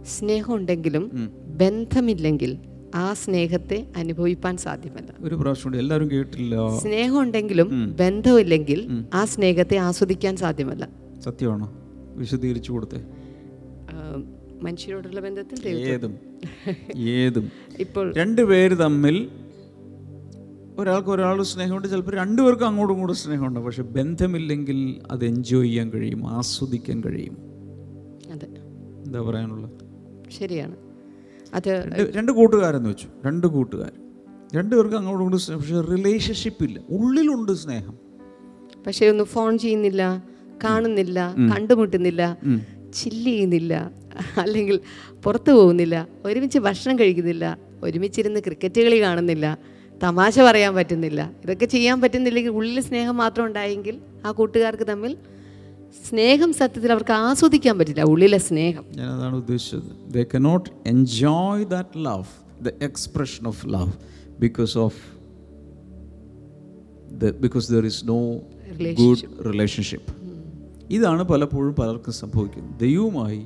സ്നേഹമുണ്ടെങ്കിലും 0.03 1.31
ബന്ധമില്ലെങ്കിൽ 1.47 2.59
ആ 2.95 3.15
സ്നേഹത്തെ 3.15 3.87
അനുഭവിപ്പാൻ 3.97 4.57
സാധ്യമല്ല. 4.57 5.15
ഒരു 5.21 5.35
പ്രാവശ്യം 5.35 5.77
എല്ലാവരും 5.77 6.11
കേട്ടില്ല. 6.11 6.79
സ്നേഹമുണ്ടെങ്കിലും 6.79 7.97
ബന്ധമില്ലെങ്കിൽ 8.01 9.05
ആ 9.15 9.25
സ്നേഹത്തെ 9.25 9.77
ആസ്വദിക്കാൻ 9.77 10.37
സാധ്യമല്ല. 10.37 10.89
സത്യമാണോ? 11.21 11.73
വിശദീകരിച്ചു 12.15 12.73
കൊടുത്തേ. 12.73 13.01
മനുഷ്യരോടുള്ള 14.63 15.21
ബന്ധത്തിൽ 15.21 15.69
ഏതും. 15.69 16.19
ഏതും. 16.97 17.53
ഇപ്പോൾ 17.79 18.15
രണ്ടുപേര് 18.15 18.79
തമ്മിൽ 18.79 19.29
ഒരാൾക്ക് 20.79 21.09
ഒരാൾ 21.09 21.43
സ്നേഹമുണ്ട് 21.43 21.89
ചിലപ്പോൾ 21.89 22.17
രണ്ടുപേർക്കും 22.17 22.67
അങ്ങോട്ടും 22.67 22.95
ഇങ്ങോട്ടും 22.95 23.17
സ്നേഹമുണ്ട്. 23.17 23.61
പക്ഷെ 23.61 23.83
ബന്ധമില്ലെങ്കിൽ 23.83 25.01
അത് 25.11 25.25
എൻജോയ് 25.25 25.65
ചെയ്യാൻ 25.65 25.91
കഴിയും 25.91 26.29
ആസ്വദിക്കാൻ 26.29 27.03
കഴിയും. 27.07 27.37
അതെ. 28.33 28.47
എന്താ 29.07 29.21
പറയാനുള്ളത്? 29.21 29.71
ശരിയാണ്. 30.31 30.77
അത് 31.55 31.69
രണ്ട് 31.69 32.17
രണ്ട് 32.17 32.33
കൂട്ടുകാരെന്ന് 32.33 32.91
വെച്ചു. 32.91 33.07
രണ്ട് 33.27 33.47
കൂട്ടുകാർ. 33.47 33.93
രണ്ടുപേർക്കും 34.57 34.99
അങ്ങോട്ടും 34.99 35.25
ഇങ്ങോട്ടും 35.25 35.41
സ്നേഹം 35.41 35.61
പക്ഷേ 35.61 35.81
റിലേഷൻഷിപ്പ് 35.81 36.65
ഇല്ല. 36.65 36.81
ഉള്ളിലുണ്ട് 36.91 37.53
സ്നേഹം. 37.53 37.95
പക്ഷേ 38.87 39.09
ഒന്ന് 39.09 39.25
ഫോൺ 39.25 39.59
ചെയ്യുന്നില്ല 39.59 40.23
കാണുന്നില്ല 40.65 41.35
കണ്ടുമുട്ടുന്നില്ല 41.57 42.39
ചില്ല് 42.95 43.31
ചെയ്യുന്നില്ല 43.31 43.91
അല്ലെങ്കിൽ 44.37 44.81
പുറത്തു 45.25 45.53
പോകുന്നില്ല 45.53 46.09
ഒരുമിച്ച് 46.25 46.59
ഭക്ഷണം 46.59 46.99
കഴിക്കുന്നില്ല 46.99 47.59
ഒരുമിച്ചിരുന്ന് 47.83 48.41
ക്രിക്കറ്റ് 48.41 48.81
കളി 48.81 49.01
കാണുന്നില്ല 49.01 49.59
തമാശ 50.03 50.35
പറയാൻ 50.41 50.73
പറ്റുന്നില്ല. 50.79 51.21
ഇതൊക്കെ 51.45 51.67
ചെയ്യാൻ 51.75 51.97
പറ്റുന്നില്ലെങ്കിൽ 52.03 52.53
ഉള്ളിൽ 52.59 52.81
സ്നേഹം 52.89 53.17
മാത്രം 53.23 53.45
ഉണ്ടായെങ്കിൽ 53.49 53.97
ആ 54.27 54.31
കൂട്ടുകാർക്ക് 54.31 54.87
തമ്മിൽ 54.93 55.13
സ്നേഹം 56.09 56.51
സത്യത്തിൽ 56.53 56.91
അവർക്ക് 56.93 57.15
ആസ്വദിക്കാൻ 57.27 57.75
പറ്റില്ല 57.79 58.03
ഉള്ളിലെ 58.13 58.39
സ്നേഹം. 58.49 58.85
ഞാൻ 58.99 59.09
അതാണ് 59.17 59.37
ഉദ്ദേശിച്ചത് 59.37 59.91
they 60.15 60.23
cannot 60.35 60.71
enjoy 60.87 61.65
that 61.75 62.05
love 62.09 62.27
the 62.67 62.73
expression 62.89 63.43
of 63.53 63.63
love 63.75 63.93
because 64.45 64.75
of 64.79 65.01
because 67.45 67.67
there 67.73 67.87
is 67.93 68.03
no 68.13 68.21
good 69.03 69.25
relationship 69.51 70.13
ഇതാണ് 70.97 71.23
പലപ്പോഴും 71.23 71.75
പലർക്കും 71.75 72.15
സംഭവിക്കുന്നത്. 72.23 72.75
ദൈവവുമായി 72.81 73.43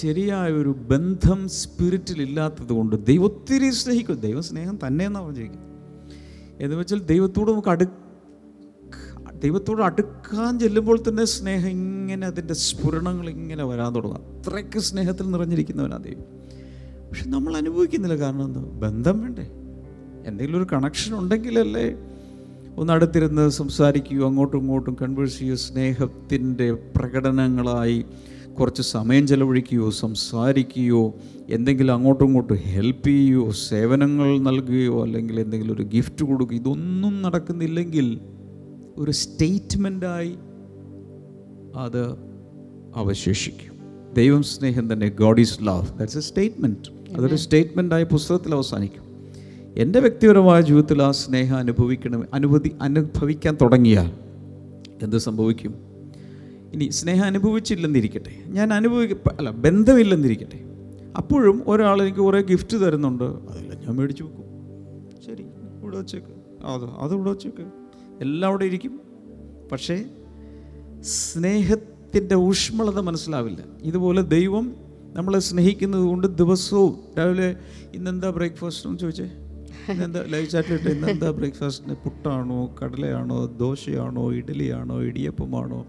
ശരിയായ 0.00 0.50
ഒരു 0.62 0.72
ബന്ധം 0.90 1.40
സ്പിരിറ്റിൽ 1.60 2.18
ഇല്ലാത്തത് 2.22 2.72
കൊണ്ട് 2.78 2.94
ദൈവം 3.06 3.24
ഒത്തിരി 3.24 3.70
സ്നേഹിക്കും. 3.80 4.20
ദൈവം 4.26 4.42
സ്നേഹം 4.50 4.76
തന്നെ 4.86 5.04
എന്നാണ് 5.08 5.26
പറഞ്ഞിരിക്കുന്നത് 5.26 5.69
എന്ന് 6.60 6.76
വെച്ചാൽ 6.76 6.98
ദൈവത്തോട് 6.98 7.50
നമുക്ക് 7.50 7.68
അടു 7.68 7.84
ദൈവത്തോട് 9.44 9.82
അടുക്കാൻ 9.82 10.58
ചെല്ലുമ്പോൾ 10.58 10.98
തന്നെ 11.08 11.24
സ്നേഹം 11.24 11.68
ഇങ്ങനെ 11.68 12.26
അതിന്റെ 12.26 12.54
സ്ഫുരണങ്ങൾ 12.54 13.30
ഇങ്ങനെ 13.30 13.64
വരാൻ 13.64 13.94
തുടങ്ങും. 13.94 14.38
അത്രയ്ക്ക് 14.38 14.78
സ്നേഹത്തിൽ 14.78 15.30
നിറഞ്ഞിരിക്കുന്നവനാണ് 15.30 16.04
ദൈവം. 16.04 16.24
പക്ഷെ 17.08 17.30
നമ്മൾ 17.30 17.56
അനുഭവിക്കുന്നില്ല. 17.56 18.16
കാരണം 18.16 18.44
എന്തോ? 18.44 18.60
ബന്ധം 18.60 19.20
വേണ്ടേ? 19.20 19.50
എന്തെങ്കിലും 20.26 20.58
ഒരു 20.58 20.66
കണക്ഷൻ 20.72 21.18
ഉണ്ടെങ്കിലല്ലേ 21.18 21.94
ഒന്ന് 22.76 22.92
അടുത്തിരുന്ന് 22.92 23.48
സംസാരിക്കുകയോ 23.48 24.26
അങ്ങോട്ടും 24.26 24.58
ഇങ്ങോട്ടും 24.58 24.96
കൺവേഴ്സ് 25.02 25.38
ചെയ്യുകയോ 25.38 25.56
സ്നേഹത്തിന്റെ 25.56 26.72
പ്രകടനങ്ങളായി 26.72 28.04
കുറച്ച് 28.58 28.82
സമയം 28.82 29.26
ചെലവഴിക്കുകയോ 29.26 29.90
സംസാരിക്കുകയോ 29.90 31.14
എന്തെങ്കിലും 31.48 31.92
അങ്ങോട്ടും 31.94 32.26
ഇങ്ങോട്ടും 32.26 32.56
ഹെൽപ്പ് 32.56 33.08
ചെയ്യുകയോ 33.08 33.50
സേവനങ്ങൾ 33.50 34.38
നൽകുകയോ 34.38 35.02
അല്ലെങ്കിൽ 35.02 35.40
എന്തെങ്കിലും 35.40 35.74
ഒരു 35.74 35.82
ഗിഫ്റ്റ് 35.82 36.24
കൊടുക്കുകയോ 36.24 36.60
ഇതൊന്നും 36.60 37.22
നടക്കുന്നില്ലെങ്കിൽ 37.22 38.20
ഒരു 38.96 39.10
സ്റ്റേറ്റ്മെന്റായി 39.10 40.34
അത് 41.76 42.14
അവശേഷിക്കും. 42.96 43.74
ദൈവം 44.14 44.42
സ്നേഹം 44.42 44.92
തന്നെ 44.92 45.08
God 45.08 45.40
is 45.40 45.62
love 45.62 45.98
that's 45.98 46.18
a 46.18 46.20
statement 46.20 47.14
അതൊരു 47.16 47.36
സ്റ്റേറ്റ്മെന്റായി 47.36 48.04
പുസ്തകത്തിൽ 48.04 48.54
അവസാനിക്കും. 48.54 49.04
എന്റെ 49.76 50.00
വ്യക്തിപരമായ 50.00 50.60
ജീവിതത്തിൽ 50.60 51.02
ആ 51.02 51.10
സ്നേഹം 51.10 51.56
അനുഭവിക്കണം 51.56 52.24
അനുഭവി 52.34 52.70
അനുഭവിക്കാൻ 52.80 53.58
തുടങ്ങിയാൽ 53.62 54.10
എന്ത് 55.02 55.16
സംഭവിക്കും? 55.16 55.89
ഇനി 56.72 56.88
സ്നേഹം 56.88 57.24
അനുഭവിച്ചില്ലെന്നിരിക്കട്ടെ. 57.24 58.44
ഞാൻ 58.46 58.72
അനുഭവിക്ക 58.72 59.12
അല്ല 59.38 59.50
ബന്ധമില്ലെന്നിരിക്കട്ടെ. 59.50 60.60
അപ്പോഴും 61.16 61.62
ഒരാൾ 61.66 62.02
എനിക്ക് 62.02 62.18
കുറേ 62.18 62.42
ഗിഫ്റ്റ് 62.42 62.76
തരുന്നുണ്ട്. 62.76 63.24
അതെല്ലാം 63.24 63.80
ഞാൻ 63.80 63.96
മേടിച്ചു 63.96 64.24
വെക്കും. 64.24 64.44
ശരി 65.26 65.42
ഇവിടെ 65.82 65.96
വെച്ചേക്ക്. 65.96 66.64
അത് 66.64 66.84
അത് 66.84 67.14
ഇവിടെ 67.14 67.30
വെച്ചേക്ക്. 67.30 67.64
എല്ലാം 68.20 68.48
അവിടെ 68.48 68.64
ഇരിക്കും. 68.64 69.00
പക്ഷേ 69.72 70.04
സ്നേഹത്തിന്റെ 71.00 72.34
ഊഷ്മളത 72.34 73.00
മനസ്സിലാവില്ല. 73.00 73.64
ഇതുപോലെ 73.82 74.22
ദൈവം 74.22 74.76
നമ്മളെ 75.12 75.38
സ്നേഹിക്കുന്നത് 75.38 76.02
കൊണ്ട് 76.02 76.26
ദിവസവും 76.26 76.98
രാവിലെ 77.18 77.56
ഇന്നെന്താ 77.94 78.30
ബ്രേക്ക്ഫാസ്റ്റ് 78.30 78.98
ചോദിച്ചേ? 78.98 79.30
ഇന്നെന്താ 79.92 80.24
ലൈവ് 80.28 80.48
ചാറ്റിലിട്ട് 80.48 80.88
ഇന്നെന്താ 80.88 81.30
ബ്രേക്ക്ഫാസ്റ്റിന് 81.30 81.94
പുട്ടാണോ 81.94 82.74
കടലയാണോ 82.82 83.46
ദോശയാണോ 83.46 84.32
ഇഡ്ഡലിയാണോ 84.32 85.02
ഇടിയപ്പമാണോ? 85.02 85.86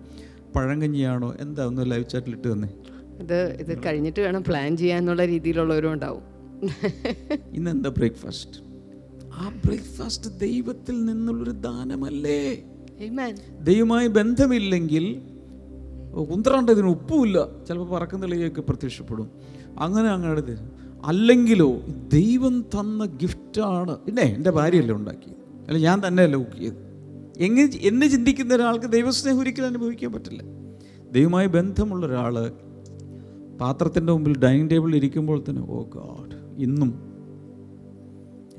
പഴങ്കഞ്ഞിയാണോ? 0.55 1.35
എന്താ 1.39 1.65
ഒന്ന് 1.65 1.91
ലൈവ് 1.91 2.05
ചാറ്റിൽ 2.09 2.31
ഇട്ട് 2.31 2.53
തന്നെ? 2.53 2.69
ഇത് 3.19 3.39
ഇത് 3.61 3.83
കഴിഞ്ഞിട്ട് 3.85 4.21
വേണം 4.21 4.43
പ്ലാൻ 4.43 4.77
ചെയ്യാന്നുള്ള 4.77 5.25
രീതിയിലുള്ളവരും 5.25 5.93
ഉണ്ടാവും. 5.93 6.23
ഇന്നെന്താ 7.53 7.89
ബ്രേക്ക്ഫാസ്റ്റ് 7.89 8.57
ആ 9.33 9.61
ബ്രേക്ക്ഫാസ്റ്റ് 9.65 10.39
ദൈവത്തിൽ 10.39 11.05
നിന്നുള്ളൊരു 11.05 11.51
ദാനമല്ലേ. 11.51 12.63
ദൈവമായി 13.61 14.07
ബന്ധമില്ലെങ്കിൽ 14.07 15.21
ഉന്തറാണ്ടതിന് 16.33 16.87
ഉപ്പുമില്ല. 16.87 17.65
ചിലപ്പോൾ 17.67 17.89
പറക്കുന്ന 17.89 18.25
തെളിയൊക്കെ 18.25 18.61
പ്രത്യക്ഷപ്പെടും. 18.61 19.31
അങ്ങനെ 19.79 20.09
അങ്ങനെ 20.09 20.55
അല്ലെങ്കിലോ 21.05 21.81
ദൈവം 22.13 22.61
തന്ന 22.61 23.05
ഗിഫ്റ്റാണ് 23.05 23.99
പിന്നെ 23.99 24.21
എന്റെ 24.21 24.51
ഭാര്യയല്ലേ 24.51 24.95
ഉണ്ടാക്കിയത്. 24.95 25.37
അല്ല 25.67 25.77
ഞാൻ 25.87 26.07
തന്നെയല്ലേ 26.07 26.39
കുക്ക് 26.39 26.57
ചെയ്ത് 26.57 26.90
എങ്ങനെ 27.41 27.79
എന്ന് 27.81 28.05
ചിന്തിക്കുന്ന 28.05 28.55
ഒരാൾക്ക് 28.55 28.85
ദൈവസ്നേഹം 28.85 29.39
ഒരിക്കലും 29.39 29.67
അനുഭവിക്കാൻ 29.67 30.13
പറ്റില്ല. 30.13 30.41
ദൈവമായി 31.11 31.47
ബന്ധമുള്ള 31.47 32.05
ഒരാൾ 32.05 32.35
പാത്രത്തിന്റെ 33.61 34.13
മുമ്പിൽ 34.13 34.37
ഡൈനിങ് 34.37 34.69
ടേബിളിൽ 34.69 34.95
ഇരിക്കുമ്പോൾ 34.95 35.43
തന്നെ 35.49 35.61
ഓ 35.61 35.83
ഗാഡ് 35.83 36.61
ഇന്നും 36.61 36.91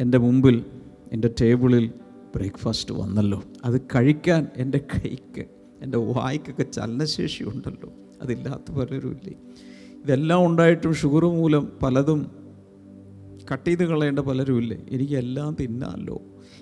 എന്റെ 0.01 0.19
മുമ്പിൽ 0.19 0.65
എന്റെ 1.13 1.31
ടേബിളിൽ 1.41 1.91
ബ്രേക്ക്ഫാസ്റ്റ് 2.37 2.95
വന്നല്ലോ. 2.95 3.43
അത് 3.65 3.81
കഴിക്കാൻ 3.81 4.47
എന്റെ 4.57 4.79
കൈക്ക് 4.95 5.45
എന്റെ 5.83 5.99
വായ്ക്കൊക്കെ 5.99 6.63
ചലനശേഷി 6.63 7.45
ഉണ്ടല്ലോ. 7.45 7.93
അതില്ലാത്ത 8.23 8.73
പലരുമില്ലേ 8.73 9.35
ഇതെല്ലാം 10.05 10.47
ഉണ്ടായിട്ടും 10.47 10.95
ഷുഗർ 10.95 11.25
മൂലം 11.25 11.73
പലതും 11.83 12.21
കട്ട് 13.53 13.69
ചെയ്ത് 13.69 13.85
കളയേണ്ട 13.85 14.19
പലരുമില്ലേ 14.19 14.79
എനിക്കെല്ലാം 14.91 15.57
തിന്നാമല്ലോ 15.61 16.17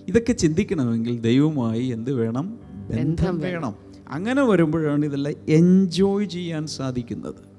ഇതൊക്കെ 0.08 0.32
ചിന്തിക്കണമെങ്കിൽ 0.32 1.20
ദൈവമായി 1.20 1.84
എന്ത് 1.84 2.12
വേണം? 2.12 2.60
ബന്ധം 2.90 3.38
വേണം. 3.38 3.74
അങ്ങനെ 4.10 4.42
വരുമ്പോഴാണ് 4.42 5.04
ഇതെല്ലാം 5.04 5.34
എൻജോയ് 5.48 6.26
ചെയ്യാൻ 6.26 6.66
സാധിക്കുന്നത്. 6.66 7.50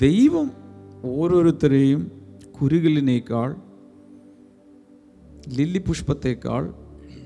ദൈവം 0.00 0.50
ഓരോരുത്തരെയും 1.04 2.12
കുരുകിലിനേക്കാൾ 2.62 3.56
ലില്ലി 5.48 5.78
പുഷ്പത്തേക്കാൾ 5.78 6.74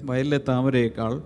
വയലിലെ 0.03 0.41
താമരയേക്കാൾ 0.49 1.23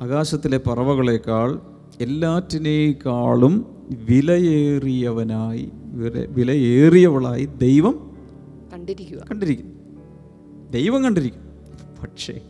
ആകാശത്തിലെ 0.00 0.58
പറവകളേക്കാൾ 0.58 1.60
എല്ലാറ്റിനേക്കാളും 2.00 3.76
വിലയേറിയവനായി 4.10 5.70
വിലയേറിയവളായി 6.28 7.44
ദൈവം 7.44 8.16
കണ്ടിരിക്കുക. 8.72 9.18
കണ്ടിരിക്കുന്നു. 9.30 9.75
ദൈവം 10.70 11.04
കണ്ടിരിക്കും. 11.04 11.42
പക്ഷേ 12.02 12.40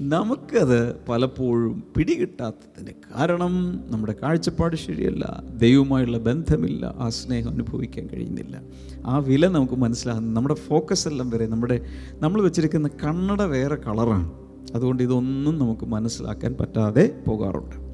നമുക്കത് 0.00 0.96
പലപ്പോഴും 1.08 1.82
പിടികിട്ടാത്തതിന് 1.96 2.90
കാരണം 2.90 3.80
നമ്മുടെ 3.90 4.14
കാഴ്ചപ്പാട് 4.22 4.76
ശരിയല്ല. 4.76 5.42
ദൈവവുമായുള്ള 5.56 6.18
ബന്ധമില്ല. 6.18 6.94
ആ 6.98 7.08
സ്നേഹം 7.08 7.50
അനുഭവിക്കാൻ 7.50 8.06
കഴിയുന്നില്ല. 8.06 8.60
ആ 9.06 9.18
വില 9.18 9.48
നമുക്ക് 9.48 9.72
മനസ്സിലാകുന്നു. 9.72 10.32
നമ്മുടെ 10.32 10.54
ഫോക്കസ് 10.54 11.08
എല്ലാം 11.08 11.30
വരെ 11.30 11.46
നമ്മുടെ 11.46 11.80
നമ്മൾ 12.14 12.42
വെച്ചിരിക്കുന്ന 12.42 12.88
കണ്ണട 12.88 13.42
വേറെ 13.42 13.74
കളറാണ്. 13.74 14.32
അതുകൊണ്ട് 14.74 15.02
ഇതൊന്നും 15.02 15.58
നമുക്ക് 15.58 15.86
മനസ്സിലാക്കാൻ 15.86 16.54
പറ്റാതെ 16.60 17.18
പോകാറുണ്ട്. 17.28 17.92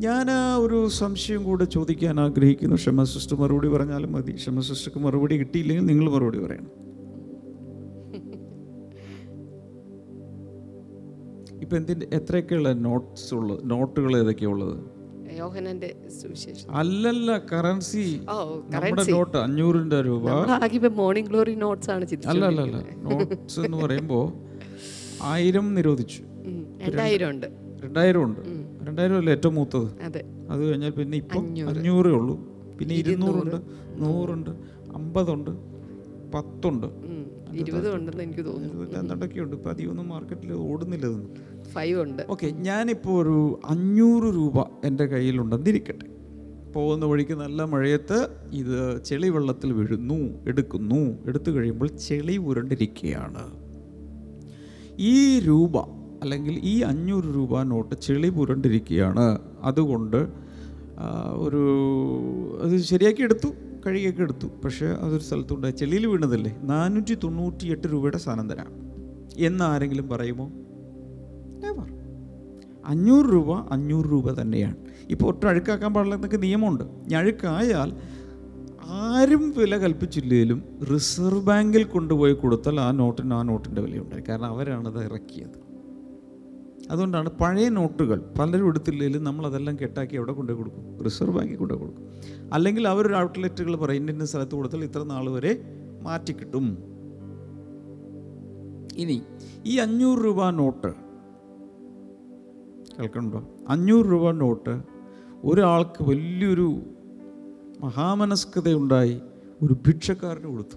ഞാൻ 0.00 0.30
ആ 0.30 0.56
ഒരു 0.56 0.88
സംശയം 0.88 1.44
കൂടെ 1.44 1.64
ചോദിക്കാൻ 1.64 2.20
ആഗ്രഹിക്കുന്നു. 2.20 2.76
ക്ഷമ 2.76 3.04
സിസ്റ്റർ 3.04 3.36
മറുപടി 3.36 3.68
പറഞ്ഞാലും 3.68 4.12
മതി. 4.12 4.32
ക്ഷമ 4.32 4.60
സിസ്റ്റർക്ക് 4.60 4.98
മറുപടി 4.98 5.36
കിട്ടിയില്ലെങ്കിൽ 5.36 5.86
നിങ്ങൾ 5.86 6.10
മറുപടി 6.10 6.38
പറയണം. 6.38 6.83
ഇപ്പം 11.64 11.76
എന്തിന്റെ 11.76 12.06
എത്രയൊക്കെയുള്ള 12.16 12.70
നോട്ട്സ് 12.86 13.30
ഉള്ളത് 13.34 13.60
നോട്ടുകൾ 13.72 14.12
ഏതൊക്കെയാണ് 14.20 14.54
ഉള്ളത്? 14.54 14.76
യോഹനന്റെ 15.38 15.88
സുവിശേഷം. 16.18 16.66
അല്ലല്ല 16.80 17.30
കറൻസി 17.52 18.04
നമ്മുടെ 18.74 19.04
നോട്ട് 19.12 19.36
അഞ്ഞൂറിന്റെ 19.44 19.98
രൂപ. 20.08 20.26
മോർണിംഗ് 21.02 21.28
ഗ്ലോറി 21.30 21.54
നോട്ട്സ് 21.64 21.90
ആണ് 21.94 22.06
അല്ല 22.32 22.44
അല്ല 22.50 22.60
അല്ല 22.66 22.80
നോട്ട്സ് 23.06 23.60
എന്ന് 23.60 23.78
പറയുമ്പോ 23.84 24.20
ആയിരം 25.32 25.66
നിരോധിച്ചു. 25.78 26.22
രണ്ടായിരം 26.84 27.28
ഉണ്ട്. 27.34 27.46
രണ്ടായിരം 27.84 28.22
ഉണ്ട്. 28.24 28.40
രണ്ടായിരം 28.88 29.16
അല്ലേ 29.20 29.32
ഏറ്റവും 29.36 29.54
മൂത്തത്? 29.54 29.88
അതെ. 30.08 30.22
കഴിഞ്ഞാൽ 30.68 30.92
പിന്നെ 31.00 31.16
ഇപ്പം 31.24 31.44
അഞ്ഞൂറേ. 31.72 32.12
ഉള്ളൂ. 32.20 32.36
പിന്നെ 32.78 32.94
ഇരുന്നൂറുണ്ട് 33.02 33.58
നൂറുണ്ട് 34.04 34.52
അമ്പതുണ്ട് 34.98 35.50
പത്തുണ്ട്. 36.34 36.88
ഇരുപതും 37.62 37.90
ഉണ്ടെന്ന് 37.96 38.22
എനിക്ക് 38.22 38.44
തോന്നുന്നു. 38.46 38.84
എന്തൊക്കെയുണ്ട്? 39.12 39.54
ഇപ്പം 39.56 39.70
അധികമൊന്നും 39.70 40.08
മാർക്കറ്റിൽ 40.12 40.52
ഓടുന്നില്ല 40.68 41.06
ഇതൊന്നും. 41.06 41.32
ഫൈവ് 41.72 42.02
ഉണ്ട്. 42.02 42.22
ഓക്കെ 42.28 42.46
ഞാനിപ്പോൾ 42.46 43.22
ഒരു 43.22 43.60
അഞ്ഞൂറ് 43.64 44.34
രൂപ 44.34 44.60
എന്റെ 44.84 45.06
കയ്യിലുണ്ടെന്നിരിക്കട്ടെ. 45.06 46.06
പോകുന്ന 46.72 47.04
വഴിക്ക് 47.04 47.32
നല്ല 47.32 47.62
മഴയത്ത് 47.62 48.28
ഇത് 48.52 49.04
ചെളി 49.04 49.28
വെള്ളത്തിൽ 49.28 49.72
വീഴുന്നു 49.72 50.48
എടുക്കുന്നു. 50.48 51.18
എടുത്തു 51.26 51.50
കഴിയുമ്പോൾ 51.50 51.86
ചെളി 51.86 52.36
ഉരുണ്ടിരിക്കുകയാണ്. 52.36 53.44
ഈ 54.98 55.40
രൂപ 55.40 55.78
അല്ലെങ്കിൽ 56.22 56.60
ഈ 56.64 56.80
അഞ്ഞൂറ് 56.80 57.24
രൂപ 57.24 57.62
നോട്ട് 57.62 57.94
ചെളി 57.94 58.28
പുരണ്ടിരിക്കുകയാണ് 58.28 59.38
അതുകൊണ്ട് 59.62 60.28
ഒരു 61.34 61.62
അത് 62.62 62.78
ശരിയാക്കി 62.78 63.22
എടുത്തു 63.22 63.48
കഴുകിയൊക്കെ 63.86 64.22
എടുത്തു. 64.22 64.46
പക്ഷേ 64.64 64.86
അതൊരു 64.86 65.22
സ്ഥലത്തുണ്ടായി 65.22 65.72
ചെളിയിൽ 65.72 66.06
വീണതല്ലേ? 66.06 66.56
നാനൂറ്റി 66.62 67.14
തൊണ്ണൂറ്റി 67.14 67.66
എട്ട് 67.66 67.88
രൂപയുടെ 67.92 68.18
സാധനം 68.18 68.50
തരാം. 68.50 68.66
എന്ന് 69.38 69.64
ആരെങ്കിലും 69.64 70.08
പറയുമോ? 70.08 70.52
നെവർ 71.64 71.88
അഞ്ഞൂറ് 72.92 73.28
രൂപ 73.34 73.52
അഞ്ഞൂറ് 73.74 74.08
രൂപ 74.14 74.26
തന്നെയാണ്. 74.40 74.78
ഇപ്പോൾ 75.12 75.26
ഒട്ടും 75.30 75.48
അഴുക്കാക്കാൻ 75.50 75.90
പാടില്ല 75.94 76.16
എന്നൊക്കെ 76.18 76.38
നിയമമുണ്ട്. 76.46 76.84
ഇനി 77.04 77.16
അഴുക്കായാൽ 77.20 77.90
ആരും 79.04 79.44
വില 79.58 79.74
കൽപ്പിച്ചില്ലെങ്കിലും 79.82 80.58
റിസർവ് 80.92 81.42
ബാങ്കിൽ 81.48 81.84
കൊണ്ടുപോയി 81.94 82.34
കൊടുത്താൽ 82.42 82.76
ആ 82.86 82.88
നോട്ടിന് 83.00 83.34
ആ 83.34 83.42
നോട്ടിന്റെ 83.50 83.80
വിലയുണ്ടായി 83.84 84.24
കാരണം 84.28 84.48
അവരാണ് 84.54 84.88
അത് 84.88 84.98
ഇറക്കിയത്. 85.08 85.56
അതുകൊണ്ടാണ് 86.92 87.28
പഴയ 87.40 87.68
നോട്ടുകൾ 87.76 88.18
പലരും 88.38 88.66
എടുത്തില്ലെങ്കിലും 88.70 89.22
നമ്മൾ 89.28 89.44
അതെല്ലാം 89.46 89.76
കെട്ടാക്കി 89.82 90.14
എവിടെ 90.20 90.32
കൊണ്ടു 90.32 90.52
കൊടുക്കും? 90.52 90.84
റിസർവ് 91.06 91.34
ബാങ്കിൽ 91.36 91.58
കൊണ്ടു 91.62 91.74
കൊടുക്കും. 91.74 92.04
അല്ലെങ്കിൽ 92.56 92.88
അവരൊരു 92.88 93.16
ഔട്ട്ലെറ്റുകൾ 93.22 93.76
പറയും 93.84 94.10
ഇന്ന 94.10 94.26
സ്ഥലത്ത് 94.32 94.54
കൊടുത്താൽ 94.58 94.84
ഇത്ര 94.88 95.02
നാൾ 95.12 95.28
വരെ 95.36 95.52
മാറ്റി 96.02 96.32
കിട്ടും 96.32 96.66
ഇനി 99.02 99.16
ഈ 99.70 99.74
അഞ്ഞൂറ് 99.84 100.20
രൂപ 100.24 100.50
നോട്ട് 100.60 100.90
കേൾക്കണ്ടോ 102.98 103.48
അഞ്ഞൂറ് 103.68 104.06
രൂപ 104.06 104.30
നോട്ട്. 104.30 104.82
ഒരാൾക്ക് 105.44 106.02
വലിയൊരു 106.02 106.82
മഹാമനസ്കതയുണ്ടായി 107.80 109.20
ഒരു 109.62 109.72
ഭിക്ഷക്കാരന് 109.72 110.44
കൊടുത്തു. 110.44 110.76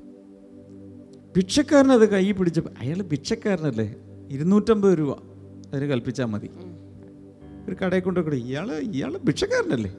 ഭിക്ഷക്കാരൻ 1.37 1.91
അത് 1.91 2.09
കൈ 2.09 2.31
പിടിച്ചപ്പോൾ 2.31 2.69
അയാൾ 2.79 3.01
ഭിക്ഷക്കാരനല്ലേ? 3.01 3.95
ഇരുന്നൂറ്റമ്പത് 4.29 4.99
രൂപ 4.99 5.11
അതിന് 5.73 5.85
കൽപ്പിച്ചാൽ 5.85 6.25
മതി. 6.25 6.49
ഒരു 7.67 7.75
കടയിൽ 7.83 8.01
കൊണ്ട് 8.01 8.19
കൂടെ 8.19 8.35
ഇയാൾ 8.35 8.71
ഇയാൾ 8.71 9.17
ഭിക്ഷക്കാരനല്ലേ? 9.17 9.97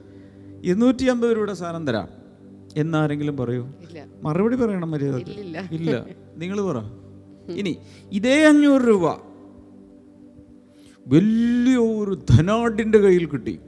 ഇരുന്നൂറ്റി 0.63 1.05
അമ്പത് 1.05 1.31
രൂപയുടെ 1.31 1.53
സാധനം 1.53 1.87
തരാം. 1.87 2.09
എന്നാരെങ്കിലും 2.77 3.37
പറയൂ? 3.37 3.67
മറുപടി 4.23 4.55
പറയണം 4.55 4.91
മര്യാദ 4.91 5.15
ഇല്ല. 5.15 6.05
നിങ്ങൾ 6.37 6.65
പറ. 6.65 6.77
ഇനി 7.51 7.77
ഇതേ 8.11 8.45
അഞ്ഞൂറ് 8.45 8.81
രൂപ 8.81 9.28
വലിയ 11.09 11.77
ഒരു 11.77 12.21
ധനാടിന്റെ 12.29 12.97
കയ്യിൽ 12.97 13.25
കിട്ടി. 13.25 13.59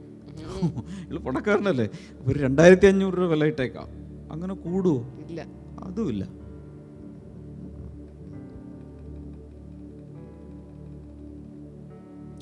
ഇയാൾ 0.64 1.18
പണക്കാരനല്ലേ? 1.18 1.88
ഒരു 2.22 2.38
രണ്ടായിരത്തി 2.38 2.86
അഞ്ഞൂറ് 2.86 3.14
രൂപ 3.14 3.28
വില 3.28 3.44
ഇട്ടേക്കാം. 3.44 3.88
അങ്ങനെ 4.32 4.54
കൂടുവോ? 4.54 5.00
ഇല്ല. 5.28 5.40
അതുമില്ല 5.82 6.24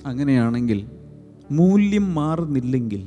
അങ്ങനെയാണെങ്കിൽ 0.06 0.86
മൂല്യം 1.50 2.14
മാറുന്നില്ലെങ്കിൽ 2.14 3.02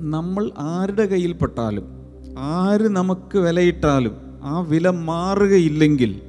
നമ്മൾ 0.00 0.50
ആരുടെ 0.58 1.06
കയ്യിൽപ്പെട്ടാലും 1.06 1.86
ആര് 2.38 2.88
നമുക്ക് 2.88 3.38
വിലയിട്ടാലും 3.38 4.16
ആ 4.42 4.60
വില 4.60 4.88
മാറുകയില്ലെങ്കിൽ 4.88 6.22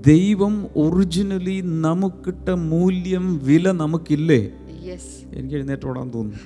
ദൈവം 0.00 0.68
ഒറിജിനലി 0.76 1.60
നമുക്കിട്ട 1.60 2.48
മൂല്യം 2.48 3.40
വില 3.44 3.70
നമുക്കില്ലേ? 3.70 4.52
എനിക്ക് 5.32 5.54
എഴുന്നേറ്റ് 5.54 5.86
ഓടാൻ 5.86 6.14
തോന്നുന്നു. 6.14 6.38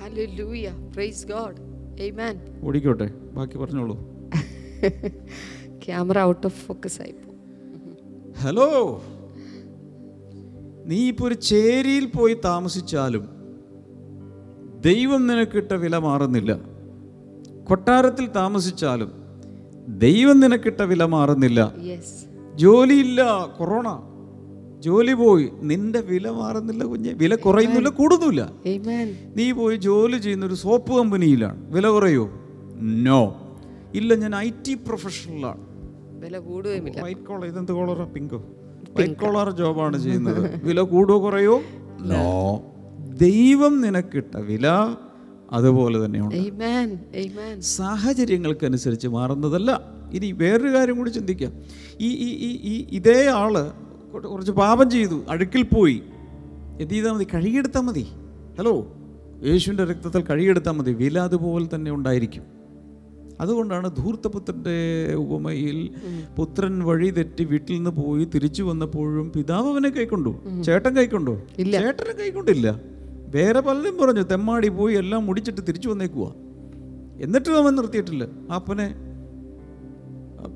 ഓടിക്കോട്ടെ. 2.66 3.10
ബാക്കി 3.32 3.56
പറഞ്ഞോളൂ. 3.56 3.98
ക്യാമറ 5.86 6.18
ഔട്ട് 6.18 6.46
ഓഫ് 6.46 6.66
ഫോക്കസ് 6.66 7.02
ആയി 7.02 7.14
ഹലോ 8.38 9.02
നീ 10.86 11.08
ഇപ്പോൾ 11.08 11.26
ഒരു 11.26 11.34
ചേരിയിൽ 11.34 12.06
പോയി 12.06 12.36
താമസിച്ചാലും 12.44 13.28
ദൈവം 14.80 15.26
നിനക്കിട്ട 15.26 15.72
വില 15.72 15.98
മാറുന്നില്ല. 15.98 16.58
കൊട്ടാരത്തിൽ 17.64 18.26
താമസിച്ചാലും 18.26 19.12
ദൈവം 19.88 20.40
നിനക്കിട്ട 20.40 20.82
വില 20.82 21.04
മാറുന്നില്ല. 21.04 21.74
യെസ് 21.78 22.29
ജോലിയില്ല 22.54 23.46
കൊറോണ. 23.58 24.02
ജോലി 24.80 25.12
പോയി. 25.12 25.50
നിന്റെ 25.62 26.00
വില 26.00 26.30
മാറുന്നില്ല 26.30 26.84
കുഞ്ഞെ. 26.84 27.12
വില 27.12 27.34
കുറയുന്നില്ല 27.34 27.88
കൂടുന്നില്ല. 27.88 28.52
നീ 29.36 29.52
പോയി 29.52 29.76
ജോലി 29.76 30.18
ചെയ്യുന്ന 30.18 30.46
ഒരു 30.46 30.54
സോപ്പ് 30.54 30.98
കമ്പനിയിലാണ്. 30.98 31.72
വില 31.72 31.88
കുറയോ? 31.88 32.30
നോ 32.80 33.36
ഇല്ല 33.94 34.14
ഞാൻ 34.14 34.36
ഐ 34.36 34.50
ടി 34.50 34.74
പ്രൊഫഷണലാണ്. 34.74 35.60
വില 36.20 36.38
കൂടുകയുമില്ല. 36.38 37.02
വൈറ്റ് 37.02 37.20
കോളർ 37.20 37.46
ഇതെന്ത് 37.46 37.72
കോളറാ 37.72 38.04
പിങ്കോ 38.04 38.44
വൈറ്റ് 38.98 39.14
കോളർ 39.14 39.50
ജോബാണ് 39.50 39.98
ചെയ്യുന്നത്. 39.98 40.64
വില 40.64 40.80
കൂടുവോ 40.80 41.24
കുറയോ? 41.24 41.60
നോ 42.00 42.62
ദൈവം 43.16 43.80
നിനക്കിട്ട 43.80 44.36
വില 44.36 44.96
അതുപോലെ 45.52 46.04
തന്നെയാണ് 46.04 47.60
സാഹചര്യങ്ങൾക്കനുസരിച്ച് 47.60 49.08
മാറുന്നതല്ല. 49.08 49.99
ഇനി 50.12 50.32
വേറൊരു 50.32 50.72
കാര്യം 50.74 50.96
കൂടി 50.96 51.10
ചിന്തിക്കാം. 51.10 51.52
ഈ 52.00 52.08
ഈ 52.08 52.50
ഈ 52.72 52.86
ഇതേ 52.92 53.26
ആൾ 53.26 53.54
കുറച്ച് 54.28 54.52
പാപം 54.52 54.90
ചെയ്തു 54.90 55.22
അഴുക്കിൽ 55.28 55.62
പോയി. 55.62 56.02
എന്ത് 56.80 56.94
ചെയ്താൽ 56.94 57.12
മതി? 57.12 57.26
കഴുകിയെടുത്താൽ 57.34 57.80
മതി. 57.80 58.06
ഹലോ? 58.58 58.96
യേശുവിന്റെ 59.44 59.84
രക്തത്തിൽ 59.84 60.20
കഴുകിയെടുത്താൽ 60.20 60.72
മതി. 60.72 60.92
വില 60.92 61.18
അതുപോലെ 61.18 61.66
തന്നെ 61.74 61.90
ഉണ്ടായിരിക്കും. 61.90 62.42
അതുകൊണ്ടാണ് 63.40 63.96
ധൂർത്തപുത്രന്റെ 63.96 64.78
ഉപമയിൽ 65.14 65.90
പുത്രൻ 66.38 66.84
വഴി 66.84 67.10
തെറ്റി 67.10 67.44
വീട്ടിൽ 67.44 67.74
നിന്ന് 67.74 67.90
പോയി 67.90 68.24
തിരിച്ചു 68.24 68.62
വന്നപ്പോഴും 68.62 69.32
പിതാവ് 69.36 69.68
അവനെ 69.72 69.88
കൈക്കൊണ്ടു. 69.88 70.62
ചേട്ടൻ 70.62 70.96
കൈക്കൊണ്ടു? 70.96 71.30
ചേട്ടനെ 71.58 72.12
കൈക്കൊണ്ടില്ല. 72.22 72.80
വേറെ 73.34 73.60
പലരും 73.60 73.98
പറഞ്ഞു 73.98 74.20
തെമ്മാടി 74.20 74.68
പോയി 74.68 74.94
എല്ലാം 74.94 75.26
മുടിച്ചിട്ട് 75.26 75.60
തിരിച്ചു 75.68 75.88
വന്നേക്കുക 75.88 76.34
എന്നിട്ടും 77.20 77.56
അവൻ 77.62 77.74
നിർത്തിയിട്ടില്ല. 77.74 78.24
അപ്പനെ 78.54 78.86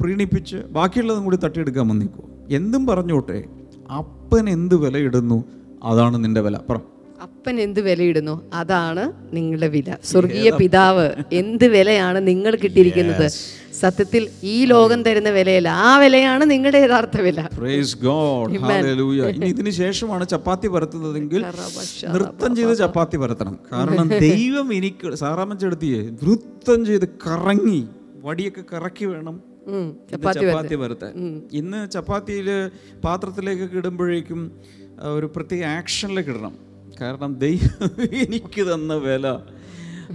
പ്രീണിപ്പിച്ച് 0.01 0.57
ബാക്കിയുള്ളതും 0.71 1.25
കൂടി 1.25 1.37
തട്ടിയെടുക്കാൻ 1.37 1.89
വന്നിക്കോ. 1.89 2.25
എന്തും 2.51 2.87
പറഞ്ഞോട്ടെ 2.87 3.39
അപ്പൻ 3.97 4.49
എന്ത് 4.49 4.75
വിലയിടുന്നു 4.75 5.39
അതാണ് 5.83 6.25
നിന്റെ 6.25 6.41
വില. 6.41 6.57
പറ. 6.71 6.77
അപ്പൻ 7.23 7.61
എന്ത് 7.61 7.81
വിലയിടുന്നു 7.81 8.33
അതാണ് 8.55 9.03
നിങ്ങളുടെ 9.33 9.69
വില. 9.69 9.91
സ്വർഗീയ 10.05 10.51
പിതാവ് 10.51 11.07
എന്ത് 11.33 11.67
വിലയാണ് 11.67 12.27
നിങ്ങൾ 12.27 12.57
കിട്ടിയിരിക്കുന്നത്? 12.57 13.27
സത്യത്തിൽ 13.75 14.23
ഈ 14.45 14.65
ലോകം 14.65 15.03
തരുന്ന 15.03 15.31
വിലയല്ല. 15.31 15.69
ആ 15.85 15.99
വിലയാണ് 15.99 16.51
നിങ്ങളുടെ 16.51 16.79
യഥാർത്ഥ 16.79 17.17
വില. 17.21 17.41
ഇനി 19.31 19.47
ഇതിന് 19.47 19.71
ശേഷമാണ് 19.71 20.29
ചപ്പാത്തി 20.29 20.69
പരത്തുന്നതെങ്കിൽ 20.69 21.41
നൃത്തം 22.15 22.57
ചെയ്ത് 22.57 22.77
ചപ്പാത്തി 22.77 23.17
പരത്തണം. 23.17 23.59
കാരണം 23.73 24.09
ദൈവം 24.21 24.75
എനിക്ക് 24.75 25.15
സാറാമ്മച്ചെടുത്തിയേ 25.15 26.03
നൃത്തം 26.23 26.85
ചെയ്ത് 26.87 27.09
കറങ്ങി 27.27 27.81
വടിയൊക്കെ 28.25 28.65
കറക്കി 28.73 29.05
വേണം 29.05 29.35
ചപ്പാത്തി 30.35 30.77
വറുത്ത് 30.83 31.09
ഇന്ന് 31.61 31.91
ചപ്പാത്തിയിൽ 31.95 32.49
പാത്രത്തിലേക്ക് 33.05 33.77
ഇടുമ്പോഴേക്കും 33.81 34.41
ഒരു 35.17 35.27
പ്രത്യേക 35.37 35.65
ആക്ഷനിലേക്ക് 35.77 36.31
ഇടണം. 36.31 36.55
കാരണം 37.01 37.35
ദൈവം 37.45 37.91
എനിക്ക് 38.25 38.63
തന്ന 38.73 38.95
വില. 38.95 39.27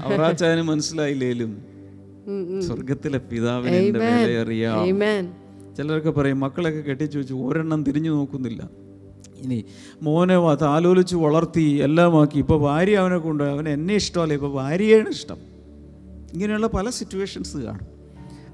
അവറാച്ചാന് 0.05 0.61
മനസ്സിലായില്ലേലും? 0.61 1.51
സ്വർഗത്തിലെ 2.67 3.19
പിതാവിനെ 3.31 3.77
എന്റെ 3.77 3.99
വില 3.99 4.39
അറിയാം. 4.43 4.77
ആമേൻ 4.81 5.25
ചിലരൊക്കെ 5.77 6.11
പറയും 6.11 6.39
മക്കളൊക്കെ 6.39 6.81
കെട്ടിച്ചു 6.89 7.17
വെച്ച് 7.19 7.33
ഒരെണ്ണം 7.33 7.83
തിരിഞ്ഞു 7.87 8.11
നോക്കുന്നില്ല. 8.11 8.61
ഇനി 9.43 9.59
മോനെ 10.03 10.35
അത് 10.53 10.63
ആലോചിച്ച് 10.63 11.15
വളർത്തി 11.15 11.65
എല്ലാമാക്കി 11.87 12.37
ഇപ്പോൾ 12.43 12.59
ഭാര്യ 12.61 12.95
അവനെ 13.03 13.17
കൊണ്ട് 13.17 13.43
അവൻ 13.43 13.69
എന്നെ 13.69 13.95
ഇഷ്ടമല്ല 13.95 14.33
ഇപ്പോൾ 14.33 14.53
ഭാര്യയാണ് 14.53 15.09
ഇഷ്ടം. 15.09 15.39
ഇങ്ങനെയുള്ള 16.33 16.67
പല 16.67 16.89
സിറ്റുവേഷൻസ് 16.89 17.57
കാണും. 17.57 17.87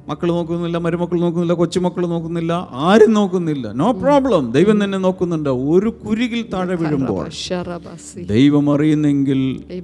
മക്കൾ 0.10 0.28
നോക്കുന്നില്ല 0.38 0.78
മരുമക്കൾ 0.86 1.18
നോക്കുന്നില്ല 1.24 1.54
കൊച്ചുമക്കൾ 1.60 2.04
നോക്കുന്നില്ല 2.12 2.54
ആരും 2.90 3.12
നോക്കുന്നില്ല. 3.18 3.66
നോ 3.82 3.88
പ്രോബ്ലം 4.02 4.44
ദൈവം 4.56 4.78
തന്നെ 4.84 4.98
നോക്കുന്നുണ്ട്. 5.06 5.50
ഒരു 5.74 5.90
കുരുകിൽ 6.04 6.42
താഴെ 6.54 6.76
വീഴുമ്പോൾ 6.82 7.24
ദൈവം 8.34 8.66
അറിയുന്നെങ്കിൽ 8.74 9.42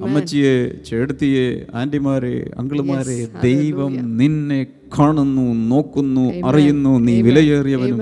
അമ്മച്ചിയെ 0.08 0.54
ചേട്ടത്തിയെ 0.90 1.48
ആന്റിമാരെ 1.82 2.36
അങ്കിളുമാരെ 2.60 3.18
ദൈവം 3.48 3.94
നിന്നെ 4.22 4.62
കാണുന്നു 4.98 5.48
നോക്കുന്നു 5.72 6.26
അറിയുന്നു. 6.50 6.94
നീ 7.08 7.16
വിലയേറിയവനും 7.28 8.00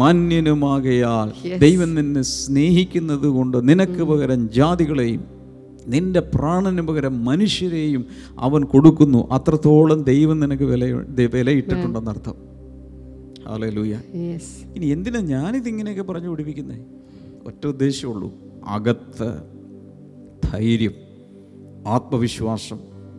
മാന്യനുമാകയാൽ 0.00 1.28
ദൈവം 1.64 1.90
നിന്നെ 1.98 2.22
സ്നേഹിക്കുന്നത് 2.34 3.28
കൊണ്ട് 3.36 3.58
നിനക്ക് 3.70 4.02
പകരം 4.10 4.40
ജാതികളെയും 4.58 5.24
നിന്റെ 5.88 6.20
പ്രാണന് 6.20 6.82
പകരം 6.82 7.24
മനുഷ്യരെയും 7.24 8.04
അവൻ 8.38 8.64
കൊടുക്കുന്നു. 8.64 9.20
അത്രത്തോളം 9.30 10.02
ദൈവം 10.02 10.40
നിനക്ക് 10.40 10.62
വില 10.62 10.84
വിലയിട്ടിട്ടുണ്ടെന്നർത്ഥം 11.26 12.36
ഹാലൂയ 13.48 13.70
ലൂയ 13.70 13.94
ഇനി 14.76 14.86
എന്തിനാ 14.86 15.20
ഞാനിതിങ്ങനെയൊക്കെ 15.20 16.02
പറഞ്ഞു 16.02 16.28
പിടിപ്പിക്കുന്നത് 16.28 16.80
ഒറ്റ 17.46 17.66
ഉദ്ദേശമുള്ളൂ 17.66 18.32
അകത്ത് 18.68 19.28
ധൈര്യം 20.44 20.94
ആത്മവിശ്വാസം 21.86 22.78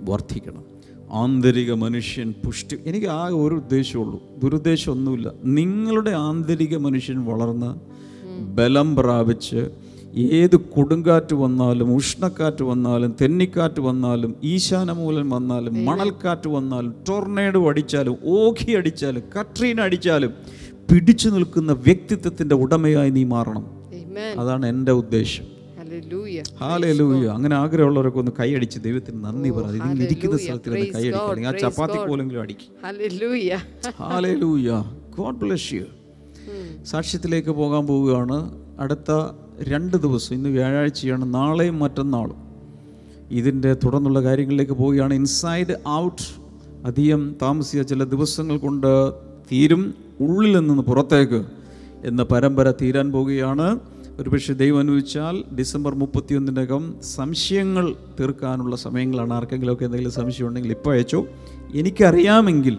വർദ്ധിക്കണം. 0.09 0.63
ആന്തരിക 1.11 1.73
മനുഷ്യൻ 1.73 2.33
പുഷ്ടി 2.45 2.77
എനിക്ക് 2.85 3.07
ആകെ 3.07 3.33
ഒരു 3.33 3.55
ഉദ്ദേശമുള്ളൂ 3.55 4.23
ദുരുദ്ദേശം 4.43 4.91
ഒന്നുമില്ല 4.91 5.31
നിങ്ങളുടെ 5.43 6.11
ആന്തരിക 6.11 6.77
മനുഷ്യൻ 6.77 7.25
വളർന്ന് 7.25 7.71
ബലം 8.55 8.95
പ്രാപിച്ച് 8.95 9.61
ഏത് 10.15 10.55
കൊടുങ്കാറ്റ് 10.55 11.35
വന്നാലും 11.35 11.95
ഉഷ്ണക്കാറ്റ് 11.95 12.63
വന്നാലും 12.63 13.15
തെന്നിക്കാറ്റ് 13.21 13.81
വന്നാലും 13.81 14.35
ഈശാനമൂലം 14.43 15.29
വന്നാലും 15.29 15.85
മണൽക്കാറ്റ് 15.85 16.49
വന്നാലും 16.49 16.95
ടൊർണേഡോ 17.09 17.69
അടിച്ചാലും 17.69 18.17
ഓഖി 18.25 18.71
അടിച്ചാലും 18.71 19.23
കട്രീന 19.39 19.81
അടിച്ചാലും 19.81 20.33
പിടിച്ചു 20.91 21.29
നിൽക്കുന്ന 21.29 21.71
വ്യക്തിത്വത്തിന്റെ 21.71 22.55
ഉടമയായി 22.55 23.09
നീ 23.09 23.23
മാറണം. 23.23 23.65
അതാണ് 24.39 24.65
എന്റെ 24.65 24.91
ഉദ്ദേശം. 24.91 25.45
ഹാലൂയ 26.59 27.27
അങ്ങനെ 27.29 27.55
ആഗ്രഹമുള്ളവരൊക്കെ 27.55 28.19
ഒന്ന് 28.19 28.31
കൈയടിച്ച് 28.39 28.79
ദൈവത്തിന് 28.79 29.23
നന്ദി 29.23 29.49
പറ. 29.49 29.65
നിങ്ങൾ 29.71 30.03
ഇരിക്കുന്ന 30.03 30.37
സ്ഥലത്തിൽ 30.37 30.71
ഒന്ന് 30.73 31.47
ആ 31.47 31.51
ചപ്പാത്തി 31.51 32.09
പോലെങ്കിലും 32.09 32.41
അടിക്കും. 32.41 32.73
ഹല്ലേലൂയ 32.87 33.57
ഹാലൂയ 33.99 34.83
ഗോഡ് 35.17 35.35
ബ്ലസ് 35.35 35.73
യു 35.73 35.83
സാക്ഷ്യത്തിലേക്ക് 36.83 37.49
പോകാൻ 37.49 37.87
പോവുകയാണ്. 37.87 38.59
അടുത്ത 38.79 39.11
രണ്ട് 39.63 39.97
ദിവസം 39.97 40.35
ഇന്ന് 40.35 40.49
വ്യാഴാഴ്ചയാണ് 40.49 41.33
നാളെയും 41.33 41.79
മറ്റന്നാളും. 41.79 42.35
ഇതിന്റെ 43.31 43.73
തുടർന്നുള്ള 43.73 44.23
കാര്യങ്ങളിലേക്ക് 44.23 44.73
പോവുകയാണ്. 44.73 45.13
ഇൻസൈഡ് 45.13 45.79
ഔട്ട് 45.87 46.21
അധികം 46.85 47.35
താമസിച്ച 47.41 47.89
ചില 47.89 48.03
ദിവസങ്ങൾ 48.03 48.57
കൊണ്ട് 48.57 49.11
തീരും 49.51 49.93
ഉള്ളിൽ 50.21 50.67
നിന്ന് 50.67 50.83
പുറത്തേക്ക് 50.83 51.45
എന്ന 52.03 52.23
പരമ്പര 52.23 52.71
തീരാൻ 52.71 53.11
പോവുകയാണ്. 53.11 53.79
ഒരുപക്ഷെ 54.19 54.53
ദൈവം 54.53 54.79
അനുവദിച്ചാൽ 54.79 55.43
ഡിസംബർ 55.57 55.95
മുപ്പത്തിയൊന്നിനകം 55.95 56.95
സംശയങ്ങൾ 57.03 57.95
തീർക്കാനുള്ള 58.19 58.75
സമയങ്ങളാണ്. 58.75 59.33
ആർക്കെങ്കിലുമൊക്കെ 59.33 59.85
എന്തെങ്കിലും 59.85 60.11
സംശയം 60.11 60.47
ഉണ്ടെങ്കിൽ 60.47 60.71
ഇപ്പോൾ 60.71 60.93
അയച്ചോ. 60.93 61.27
എനിക്കറിയാമെങ്കിൽ 61.75 62.77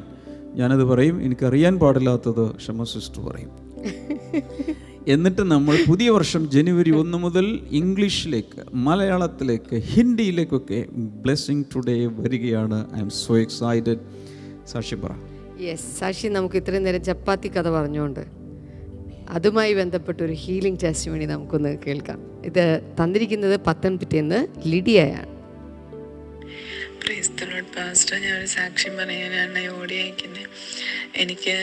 ഞാനത് 0.54 0.84
പറയും. 0.84 1.22
എനിക്കറിയാൻ 1.22 1.78
പാടില്ലാത്തത് 1.78 2.50
ക്ഷമ 2.50 2.84
സിസ്റ്റർ 2.84 3.22
പറയും. 3.22 3.50
എന്നിട്ട് 5.08 5.42
നമ്മൾ 5.42 5.76
പുതിയ 5.88 6.10
വർഷം 6.10 6.50
ജനുവരി 6.50 6.90
ഒന്ന് 6.90 7.18
മുതൽ 7.18 7.58
ഇംഗ്ലീഷിലേക്ക് 7.70 8.74
മലയാളത്തിലേക്ക് 8.74 9.76
ഹിന്ദിയിലേക്കൊക്കെ 9.76 10.86
ബ്ലെസ്സിങ് 10.92 11.64
ടുഡേ 11.76 12.06
വരികയാണ്. 12.06 12.96
ഐ 12.96 12.98
എം 12.98 13.10
സോ 13.10 13.38
എക്സൈറ്റഡ് 13.38 13.98
സാക്ഷി 14.66 14.94
പറ. 14.94 15.10
യെസ് 15.60 16.00
സാക്ഷി 16.00 16.28
നമുക്ക് 16.28 16.56
ഇത്രയും 16.56 16.84
നേരം 16.84 17.02
ചപ്പാത്തി 17.02 17.48
കഥ 17.48 17.70
പറഞ്ഞുകൊണ്ട് 17.70 18.20
അതുമായി 19.30 19.74
ബന്ധപ്പെട്ട 19.74 20.22
ഒരു 20.22 20.32
ഹീലിംഗ് 20.32 20.78
ടെസ്റ്റ് 20.84 21.10
വേണ്ടി 21.10 21.26
നമുക്കൊന്ന് 21.26 21.78
കേൾക്കാം. 21.86 22.20
ഇത് 22.44 22.80
തന്നിരിക്കുന്നത് 23.02 23.60
പത്തനംതിട്ടയെന്ന് 23.66 24.46
ലിഡിയയാണ്. 24.66 25.39
പാസ്റ്റർ 27.04 28.16
ഞാൻ 28.18 28.38
ഒരു 28.38 28.46
സാക്ഷ്യം 28.46 28.96
പറയാനാണ് 28.96 29.68
ഓടി 29.68 29.94
അയക്കുന്നത് 29.94 30.46
എനിക്ക് 31.16 31.54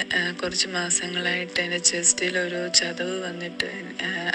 കുറച്ച് 0.44 0.68
മാസങ്ങളായിട്ട് 0.68 1.60
എന്റെ 1.60 1.78
ചെസ്റ്റിൽ 1.90 2.38
ഒരു 2.38 2.60
ചതവ് 2.80 3.16
വന്നിട്ട് 3.28 3.70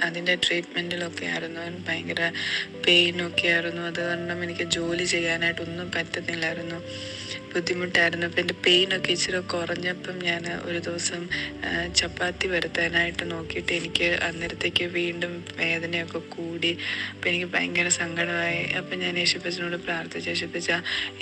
അതിന്റെ 0.05 0.35
ട്രീറ്റ്മെന്റിലൊക്കെ 0.35 1.27
ആയിരുന്നു. 1.27 1.61
ഭയങ്കര 1.88 2.23
പെയിനൊക്കെ 2.87 3.49
ആയിരുന്നു. 3.49 3.83
അത് 3.83 4.01
കാരണം 4.01 4.45
എനിക്ക് 4.45 4.67
ജോലി 4.79 5.05
ചെയ്യാനായിട്ടൊന്നും 5.05 5.91
പറ്റുന്നില്ലായിരുന്നു. 5.97 6.79
ബുദ്ധിമുട്ടായിരുന്നു. 7.55 8.27
അപ്പം 8.27 8.41
എന്റെ 8.43 8.57
പെയിനൊക്കെ 8.65 9.11
ഇച്ചിരി 9.17 9.41
കുറഞ്ഞപ്പം 9.55 10.17
ഞാൻ 10.29 10.43
ഒരു 10.69 10.79
ദിവസം 10.79 11.23
ചപ്പാത്തി 11.95 12.47
വരുത്താനായിട്ട് 12.53 13.25
നോക്കിയിട്ട് 13.31 13.73
എനിക്ക് 13.81 14.09
അന്നേരത്തേക്ക് 14.29 14.85
വീണ്ടും 14.99 15.33
വേദനയൊക്കെ 15.57 16.21
കൂടി. 16.37 16.73
അപ്പം 17.12 17.29
എനിക്ക് 17.31 17.49
ഭയങ്കര 17.55 17.88
സങ്കടമായി. 18.01 18.62
അപ്പം 18.81 18.97
ഞാൻ 19.05 19.15
യേശുപ്പച്ചനോട് 19.23 19.79
പ്രാർത്ഥിച്ചു. 19.87 20.29
യേശുപ്പച്ച 20.31 20.71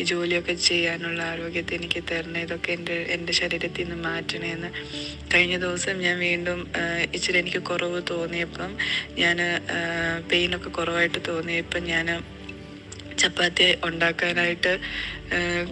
ഈ 0.01 0.05
ജോലിയൊക്കെ 0.13 0.55
ചെയ്യാനുള്ള 0.71 1.21
ആരോഗ്യത്തെ 1.33 1.75
എനിക്ക് 1.75 2.03
തരണേ. 2.13 2.43
ഇതൊക്കെ 2.43 2.73
എന്റെ 2.79 2.97
എന്റെ 3.17 3.33
ശരീരത്തിൽ 3.41 3.85
നിന്ന് 3.85 3.99
മാറ്റണേന്ന്. 4.09 4.71
കഴിഞ്ഞ 5.35 5.57
ദിവസം 5.67 5.97
ഞാൻ 6.07 6.19
വീണ്ടും 6.27 6.61
ഇച്ചിരി 7.17 7.39
എനിക്ക് 7.39 7.63
കുറവ് 7.71 8.01
തോന്നിയപ്പം 8.11 8.71
ഞാൻ 9.23 9.39
പെയിനൊക്കെ 10.31 10.71
കുറവായിട്ട് 10.79 11.21
തോന്നിയപ്പം 11.29 11.83
ഞാൻ 11.85 12.07
ചപ്പാത്തി 13.23 13.67
ഉണ്ടാക്കാനായിട്ട് 13.89 14.73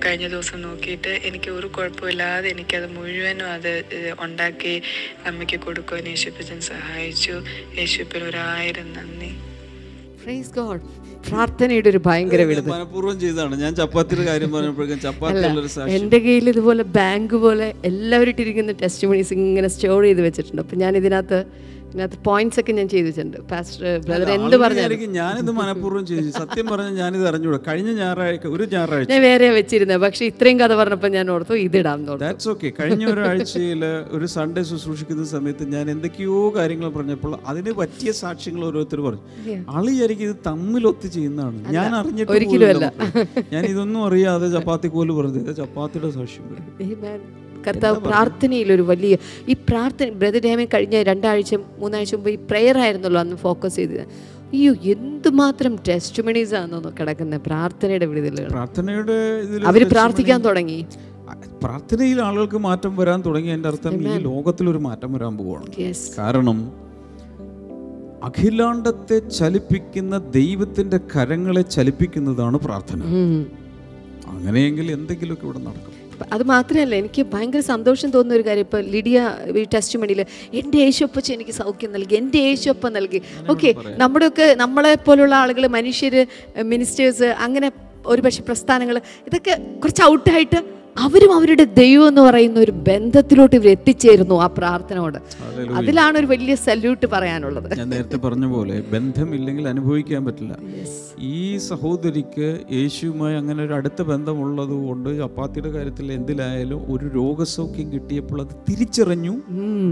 കഴിഞ്ഞ 0.05 0.27
ദിവസം 0.35 0.59
നോക്കിയിട്ട് 0.67 1.13
എനിക്ക് 1.29 1.51
ഒരു 1.59 1.69
കുഴപ്പമില്ലാതെ 1.77 2.47
എനിക്കത് 2.55 2.87
മുഴുവനും 2.97 3.49
അത് 3.57 3.73
ഉണ്ടാക്കി 4.27 4.75
അമ്മയ്ക്ക് 5.31 5.59
കൊടുക്കുവാൻ 5.67 6.07
യേശുപ്പച്ചൻ 6.13 6.61
സഹായിച്ചു. 6.71 7.37
യേശുപ്പൻ 7.81 8.23
ഒരായിരം 8.31 8.89
നന്ദി. 8.99 9.31
പ്രൈസ് 10.23 10.53
ഗോഡ് 10.59 10.85
പ്രാർത്ഥനയുടെ 11.29 11.89
ഒരു 11.93 12.01
ഭയങ്കര 12.07 12.43
വിടുതൽ 12.49 12.71
മനഃപൂർവം 12.73 13.17
ചെയ്തതാണ്. 13.23 13.55
ഞാൻ 13.63 13.73
ചപ്പാത്തിയുടെ 13.79 14.25
കാര്യം 14.29 14.51
പറഞ്ഞപ്പോഴേക്കും 14.55 15.01
ചപ്പാത്തി 15.07 15.93
എന്റെ 15.97 16.19
കയ്യിൽ 16.27 16.47
ഇതുപോലെ 16.53 16.85
ബാങ്ക് 16.99 17.35
പോലെ 17.45 17.67
എല്ലാവരും 17.91 18.33
ഇട്ടിരിക്കുന്ന 18.35 18.75
ടെസ്റ്റ് 18.83 19.09
മണീസ് 19.11 19.33
ഇങ്ങനെ 19.39 19.71
സ്റ്റോർ 19.75 20.01
ചെയ്ത് 20.09 20.23
വെച്ചിട്ടുണ്ട്. 20.27 20.63
അപ്പം 20.65 20.79
ഞാൻ 20.85 20.93
ഇതിനകത്ത് 21.01 21.41
ഇതിനകത്ത് 21.89 22.19
പോയിന്റ്സ് 22.29 22.59
ഒക്കെ 22.61 22.73
ഞാൻ 22.79 22.89
ചെയ്തിട്ടുണ്ട്. 22.95 23.37
പാസ്റ്റർ 23.51 23.85
ബ്രദർ 24.07 24.31
എന്ത് 24.37 24.57
പറഞ്ഞു 24.63 25.09
ഞാനിത് 25.19 25.53
മനഃപൂർവം 25.61 26.05
ചെയ്തു. 26.11 26.31
സത്യം 26.41 26.67
പറഞ്ഞാൽ 26.73 26.95
ഞാനിത് 27.03 27.25
അറിഞ്ഞൂടാ 27.31 27.59
കഴിഞ്ഞ 27.69 27.91
ഞായറാഴ്ച 28.01 28.47
ഒരു 28.57 28.65
ഞായറാഴ്ച. 28.75 29.09
ഞാൻ 29.13 29.23
വേറെ 29.29 29.49
വെച്ചിരുന്നത് 29.59 30.01
പക്ഷെ 30.07 30.25
ഇത്രയും 30.33 30.59
കഥ 30.63 30.73
പറഞ്ഞപ്പോൾ 30.81 31.13
ഞാൻ 31.17 31.27
ഓർത്തു 31.35 31.55
ഇതിടാം 31.67 32.01
തോർത്തു 32.09 32.25
ദാറ്റ്സ് 32.25 32.51
ഓക്കെ 32.53 32.73
കഴിഞ്ഞ 32.81 33.05
ഒരാഴ്ചയിൽ 33.15 33.83
ഒരു 34.19 34.29
സൺഡേ 34.37 34.63
ശുശ്രൂഷിക്കുന്ന 34.71 35.25
സമയത്ത് 35.35 35.67
ഞാൻ 35.75 35.87
എന്തൊക്കെയോ 35.95 36.37
കാര്യങ്ങൾ 36.59 36.89
പറഞ്ഞപ്പോൾ 36.99 37.35
അതിന് 37.53 37.75
പറ്റിയ 37.81 38.13
സാക്ഷ്യങ്ങൾ 38.23 38.63
ഓരോരുത്തർ 38.69 39.03
പറഞ്ഞു. 39.09 39.25
ആൾ 39.75 39.85
വിചാരിക്കും 39.93 40.27
ഇത് 40.31 40.37
തമ്മിലൊത്ത് 40.51 41.09
ചെയ്യുന്നതാണ് 41.17 41.59
ഞാൻ 41.79 41.91
അറിഞ്ഞിട്ട് 42.01 42.33
ഒരിക്കലും. 42.37 42.85
ഞാൻ 43.55 43.65
ഇതൊന്നും 43.73 44.01
അറിയാതെ 44.09 44.49
ചപ്പാത്തി 44.57 44.91
കോൽ 44.95 45.13
പറഞ്ഞത്. 45.21 45.53
ചപ്പാത്തിയുടെ 45.63 46.11
സാക്ഷ്യം. 46.19 46.45
കർത്താവ് 47.67 47.99
പ്രാർത്ഥനയിൽ 48.09 48.73
ഒരു 48.77 48.85
വലിയ 48.91 49.17
ഈ 49.49 49.57
പ്രാർത്ഥന 49.69 50.09
ബ്രദർ 50.21 50.43
ഡാമെ 50.47 50.67
കഴിഞ്ഞ 50.75 51.03
രണ്ടാഴ്ച 51.11 51.55
മൂന്നാഴ്ച 51.81 52.15
മുമ്പ് 52.15 52.31
ഈ 52.31 52.39
പ്രെയർ 52.51 52.79
ആയിരുന്നല്ലോ 52.85 53.21
അന്ന് 53.21 53.37
ഫോക്കസ് 53.37 53.77
ചെയ്തത്. 53.77 54.05
അയ്യോ 54.53 54.73
എന്തുമാത്രം 54.95 55.73
ടെസ്റ്റ് 55.89 56.23
മണീസ് 56.27 56.55
ആണെന്നോ 56.55 56.91
കിടക്കുന്ന 57.01 57.37
പ്രാർത്ഥനയുടെ 57.47 58.07
വിടുതലുകൾ. 58.07 58.51
പ്രാർത്ഥനയുടെ 58.57 59.17
അവർ 59.71 59.85
പ്രാർത്ഥിക്കാൻ 59.95 60.41
തുടങ്ങി. 60.49 60.79
പ്രാർത്ഥനയിൽ 61.63 62.19
ആളുകൾക്ക് 62.27 62.59
മാറ്റം 62.67 62.93
വരാൻ 62.97 63.19
തുടങ്ങി. 63.27 63.51
എന്റെ 63.57 63.69
അർത്ഥം 63.69 63.95
ഈ 64.03 64.19
ലോകത്തിൽ 64.29 64.67
ഒരു 64.71 64.81
മാറ്റം 64.89 65.11
വരാൻ 65.13 65.33
പോവുകയാണ് 65.39 65.95
കാരണം 66.19 66.59
അഖിലാണ്ടത്തെ 68.29 69.17
ചലിപ്പിക്കുന്ന 69.39 70.15
ദൈവത്തിന്റെ 70.37 70.99
കരങ്ങളെ 71.13 71.63
ചലിപ്പിക്കുന്നതാണ് 71.75 72.57
പ്രാർത്ഥന. 72.67 73.01
അങ്ങനെയെങ്കിൽ 74.33 74.87
എന്തെങ്കിലുമൊക്കെ 74.97 75.47
ഇവിടെ 75.47 75.59
നടക്കും. 75.59 75.95
അത് 76.33 76.43
മാത്രമല്ല 76.45 76.95
എനിക്ക് 76.95 77.23
ഭയങ്കര 77.33 77.61
സന്തോഷം 77.61 78.11
തോന്നുന്ന 78.11 78.35
ഒരു 78.35 78.47
കാര്യം 78.47 78.61
ഇപ്പോൾ 78.61 78.81
ലിഡിയ 78.87 79.19
ടെസ്റ്റ് 79.75 79.99
മണിയിൽ 79.99 80.21
എന്റെ 80.55 80.79
യേശുപ്പച്ച 80.79 81.33
എനിക്ക് 81.33 81.51
സൗഖ്യം 81.53 81.93
നൽകി 81.93 82.15
എന്റെ 82.15 82.39
യേശുപ്പ 82.39 82.89
നൽകി. 82.89 83.21
ഓക്കെ 83.49 83.71
നമ്മുടെയൊക്കെ 83.97 84.55
നമ്മളെ 84.55 84.95
പോലുള്ള 85.07 85.35
ആളുകൾ 85.35 85.67
മനുഷ്യർ 85.69 86.15
മിനിസ്റ്റേഴ്സ് 86.65 87.25
അങ്ങനെ 87.41 87.71
ഒരുപക്ഷെ 88.07 88.43
പ്രസ്ഥാനങ്ങൾ 88.43 88.97
ഇതൊക്കെ 89.27 89.55
കുറച്ച് 89.79 90.03
ഔട്ടായിട്ട് 90.03 90.59
അവരും 90.99 91.33
അവരുടെ 91.33 91.65
ദൈവം 91.65 92.09
എന്ന് 92.09 92.21
പറയുന്ന 92.21 92.61
ഒരു 92.61 92.71
ബന്ധത്തിലോട്ട് 92.71 93.57
ഇവർ 93.57 93.69
എത്തിച്ചേരുന്നു 93.69 94.35
ആ 94.35 94.47
പ്രാർത്ഥനയോട്. 94.47 95.19
അതിലാണ് 95.73 96.19
ഒരു 96.19 96.27
വലിയ 96.27 96.55
സല്യൂട്ട് 96.55 97.07
പറയാനുള്ളത്. 97.07 97.79
ഞാൻ 97.79 97.89
നേരത്തെ 97.89 98.17
പറഞ്ഞ 98.17 98.47
പോലെ 98.47 98.85
ബന്ധമില്ലെങ്കിൽ 98.93 99.69
അനുഭവിക്കാൻ 99.69 100.25
പറ്റില്ല. 100.25 100.57
ഈ 101.21 101.57
സഹോദരിക്ക് 101.57 102.59
യേശുവുമായി 102.73 103.37
അങ്ങനെ 103.37 103.65
ഒരു 103.65 103.73
അടുത്ത 103.73 104.03
ബന്ധമുള്ളത് 104.03 104.75
കൊണ്ട് 104.89 105.11
അപ്പാത്തിയുടെ 105.11 105.71
കാര്യത്തിൽ 105.71 106.13
എന്തിലായാലും 106.13 106.93
ഒരു 106.93 107.07
രോഗസൗഖ്യം 107.15 107.93
കിട്ടിയപ്പോൾ 107.93 108.41
അത് 108.41 108.55
തിരിച്ചറിഞ്ഞു. 108.71 109.35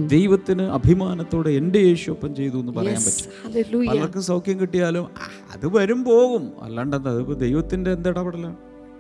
ദൈവത്തിന് 0.07 0.62
അഭിമാനത്തോടെ 0.62 1.51
എന്റെ 1.51 1.79
യേശു 1.79 2.11
ഒപ്പം 2.11 2.35
ചെയ്തു 2.35 2.57
എന്ന് 2.57 2.73
പറയാൻ 2.73 3.03
പറ്റും. 3.07 3.87
പലർക്കും 3.88 4.23
സൗഖ്യം 4.23 4.61
കിട്ടിയാലും 4.61 5.07
അത് 5.55 5.66
വരും 5.77 6.05
പോകും. 6.05 6.53
അല്ലാണ്ട് 6.62 6.97
അത് 6.97 7.40
ദൈവത്തിന്റെ 7.40 7.92
എന്തിടപെടലാണ് 7.92 8.57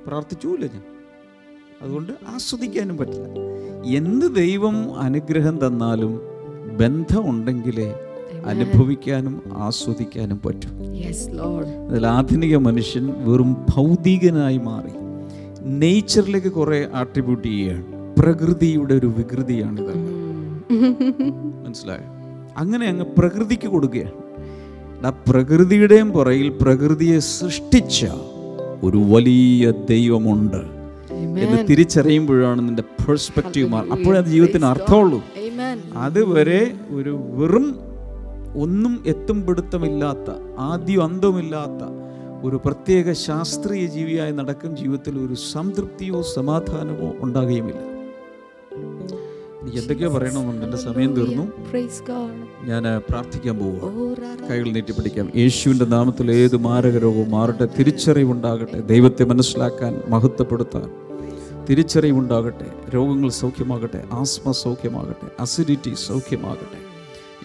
പ്രാർത്ഥിച്ചൂല 0.06 0.64
ഞാൻ. 0.74 0.84
അതുകൊണ്ട് 1.82 2.12
ആസ്വദിക്കാനും 2.12 2.96
പറ്റില്ല. 2.96 3.40
എന്ത് 3.96 4.34
ദൈവം 4.34 5.00
അനുഗ്രഹം 5.00 5.66
തന്നാലും 5.66 6.20
ബന്ധമുണ്ടെങ്കിലേ 6.76 7.94
അനുഭവിക്കാനും 8.46 9.42
ആസ്വദിക്കാനും 9.52 10.40
പറ്റും. 10.46 10.70
Yes, 10.78 11.40
Lord. 11.40 11.90
അതിൽ 11.90 12.06
ആധുനിക 12.06 12.56
മനുഷ്യൻ 12.56 13.06
വെറും 13.06 13.56
ഭൗതികനായി 13.74 14.58
മാറി. 14.58 14.90
നേച്ചറിലേക്ക് 15.60 16.52
കുറേ 16.52 16.86
ആട്രിബ്യൂട്ട് 16.94 17.48
ചെയ്യുകയാണ് 17.48 17.84
പ്രകൃതിയുടെ 18.18 18.94
ഒരു 18.94 19.06
വികൃതിയാണ് 19.06 19.80
വികൃതിയാണിത് 19.80 20.26
മനസ്സിലായോ? 21.66 22.16
അങ്ങനെ 22.56 22.86
അങ്ങ് 22.86 23.04
പ്രകൃതിക്ക് 23.04 23.68
കൊടുക്കുകയാണ്. 23.68 24.12
ആ 25.06 25.12
പ്രകൃതിയുടെയും 25.28 26.10
പുറയിൽ 26.10 26.48
പ്രകൃതിയെ 26.60 27.18
സൃഷ്ടിച്ച 27.18 28.06
ഒരു 28.82 28.98
വലിയ 28.98 29.70
ദൈവമുണ്ട്. 29.70 30.75
എന്ന് 31.16 31.68
തിരിച്ചറിയുമ്പോഴാണ് 31.70 32.68
നിന്റെ 32.68 32.82
പെർസ്പെക്റ്റീവ് 32.82 33.68
മാറും 33.68 33.92
അപ്പോഴേ 33.92 34.18
അത് 34.18 34.24
ജീവിതത്തിന് 34.24 34.64
അർത്ഥമുള്ളൂ. 34.64 35.22
അതുവരെ 35.96 36.74
ഒരു 36.90 37.20
വെറും 37.28 37.76
ഒന്നും 38.56 39.04
എത്തും 39.06 39.46
പിടുത്തമില്ലാത്ത 39.46 40.34
ആദ്യം 40.58 41.04
അന്തമില്ലാത്ത 41.04 42.06
ഒരു 42.42 42.60
പ്രത്യേക 42.64 43.12
ശാസ്ത്രീയ 43.12 43.86
ജീവിയായി 43.86 44.32
നടക്കും 44.32 44.76
ജീവിതത്തിൽ 44.76 45.18
ഒരു 45.18 45.34
സംതൃപ്തിയോ 45.34 46.22
സമാധാനമോ 46.22 47.12
ഉണ്ടാകുകയുമില്ല. 47.18 47.80
എനിക്ക് 49.62 49.78
എന്തൊക്കെയോ 49.78 50.08
പറയണമെന്നുണ്ട്. 50.08 50.64
എന്റെ 50.64 50.76
സമയം 50.76 51.14
തീർന്നു. 51.14 51.42
Praise 51.42 52.10
God. 52.10 52.68
ഞാൻ 52.68 53.02
പ്രാർത്ഥിക്കാൻ 53.10 53.58
പോവുക. 53.58 54.50
കൈകൾ 54.50 54.70
നീട്ടിപ്പിടിക്കാം 54.70 55.30
യേശുവിന്റെ 55.36 55.84
നാമത്തിൽ 55.84 56.32
ഏത് 56.32 56.56
മാരക 56.56 56.98
രോഗവും 56.98 57.30
മാറട്ടെ. 57.30 57.68
തിരിച്ചറിവുണ്ടാകട്ടെ. 57.78 58.80
ദൈവത്തെ 58.80 59.24
മനസ്സിലാക്കാൻ 59.24 60.02
മഹത്വപ്പെടുത്താൻ. 60.08 61.05
തിരിച്ചറിവുണ്ടാകട്ടെ 61.68 62.90
രോഗങ്ങൾ 62.94 63.28
സൗഖ്യമാകട്ടെ 63.30 64.04
ആസ്മ 64.12 64.52
സൗഖ്യമാകട്ടെ 64.52 65.26
അസിഡിറ്റി 65.40 65.94
സൗഖ്യമാകട്ടെ. 65.94 66.78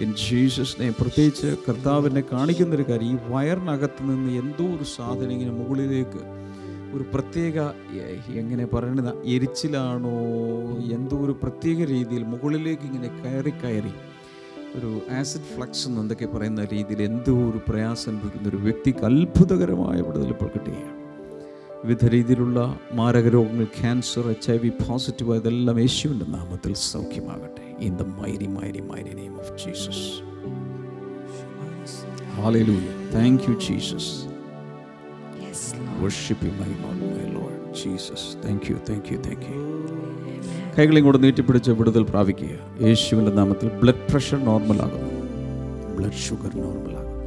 ഇൻ 0.04 0.14
ജീസസ് 0.16 0.82
നെയ്മ് 0.82 0.94
പ്രത്യേകിച്ച് 1.02 1.56
കർത്താവിനെ 1.70 2.24
കാണിക്കുന്നൊരു 2.32 2.86
കാര്യം 2.90 3.10
ഈ 3.12 3.18
വയറിനകത്ത് 3.28 4.04
നിന്ന് 4.04 4.32
എന്തോ 4.32 4.66
ഒരു 4.66 4.84
സാധനം 4.84 5.32
ഇങ്ങനെ 5.32 5.52
മുകളിലേക്ക് 5.52 6.22
ഒരു 6.94 7.06
പ്രത്യേക 7.14 7.58
എങ്ങനെ 8.36 8.66
പറയണത് 8.66 9.26
എരിച്ചിലാണോ 9.26 10.16
എന്തോ 10.92 11.18
ഒരു 11.18 11.36
പ്രത്യേക 11.44 11.84
രീതിയിൽ 11.86 12.24
മുകളിലേക്ക് 12.24 12.84
ഇങ്ങനെ 12.84 13.10
കയറി 13.24 13.50
കയറി 13.50 13.94
ഒരു 14.76 15.02
ആസിഡ് 15.12 15.50
ഫ്ലക്സ് 15.56 15.88
എന്നൊക്കെ 15.88 16.26
പറയുന്ന 16.26 16.66
രീതിയിൽ 16.66 17.02
എന്തോ 17.02 17.50
ഒരു 17.50 17.62
പ്രയാസം 17.70 18.10
അനുഭവിക്കുന്ന 18.10 18.50
ഒരു 18.50 18.58
വ്യക്തിക്ക് 18.58 19.06
അത്ഭുതകരമായ 19.06 20.02
വിടുതൽ 20.02 20.30
ഇപ്പോൾ 20.30 20.52
വിവിധ 21.82 22.08
രീതിയിലുള്ള 22.14 22.60
മാരക 22.94 23.28
രോഗങ്ങൾ 23.36 23.68
cancer 23.78 24.26
H 24.32 24.50
I 24.52 24.58
V 24.58 24.72
positive 24.82 25.38
ഇതെല്ലാം 25.40 25.78
യേശുവിന്റെ 25.82 26.28
നാമത്തിൽ 26.34 26.74
സൗഖ്യമാകട്ടെ 26.86 27.64
in 27.88 27.94
the 27.98 28.06
mighty 28.18 28.48
mighty 28.58 28.82
mighty 28.92 29.14
name 29.20 29.36
of 29.44 29.54
Jesus 29.64 30.06
thank 32.36 32.70
Thank 33.14 33.40
you, 33.48 33.56
Jesus. 33.60 34.06
Yes, 35.40 35.62
Worship 36.02 36.42
you, 36.42 36.52
my 36.54 36.70
Lord, 36.76 37.00
my 37.10 37.26
Lord. 37.34 37.58
Jesus. 37.76 38.22
Thank 38.42 38.70
you, 38.70 38.78
thank 38.90 39.06
you, 39.12 39.20
thank 39.22 39.44
you. 39.46 39.58
കൈകളെയും 40.76 41.06
കൂടെ 41.06 41.20
നീട്ടിപ്പിടിച്ച് 41.24 41.72
വിടുതൽ 41.80 42.04
പ്രാപിക്കുക 42.04 42.54
യേശുവിന്റെ 42.86 43.32
നാമത്തിൽ 43.40 43.70
ബ്ലഡ് 43.82 44.06
പ്രഷർ 44.10 44.40
നോർമൽ 44.46 44.78
ആകുന്നു 44.86 45.10
ബ്ലഡ് 45.98 46.22
ഷുഗർ 46.26 46.54
നോർമൽ 46.58 46.94
ആകുന്നു 46.96 47.26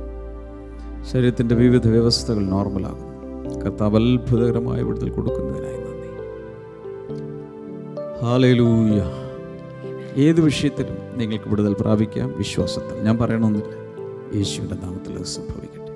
ശരീരത്തിന്റെ 1.10 1.56
വിവിധ 1.62 1.86
വ്യവസ്ഥകൾ 1.88 2.44
നോർമലാകുന്നു 2.54 3.13
കർത്താവ് 3.64 3.96
അത്ഭുതകരമായ 3.96 4.82
വിടുതൽ 4.82 5.10
കൊടുക്കുന്നതിനായി 5.10 5.78
നന്ദി. 5.84 6.08
ഹാലൂയ 8.22 9.00
ഏത് 10.16 10.40
വിഷയത്തിലും 10.40 11.18
നിങ്ങൾക്ക് 11.18 11.48
വിടുതൽ 11.48 11.76
പ്രാപിക്കാം 11.80 12.34
വിശ്വാസത്തിൽ. 12.38 12.96
ഞാൻ 13.02 13.18
പറയണമെന്നില്ല 13.18 13.72
യേശുവിന്റെ 14.36 14.74
നാമത്തിൽ 14.74 15.12
അത് 15.16 15.24
സംഭവിക്കട്ടെ. 15.24 15.92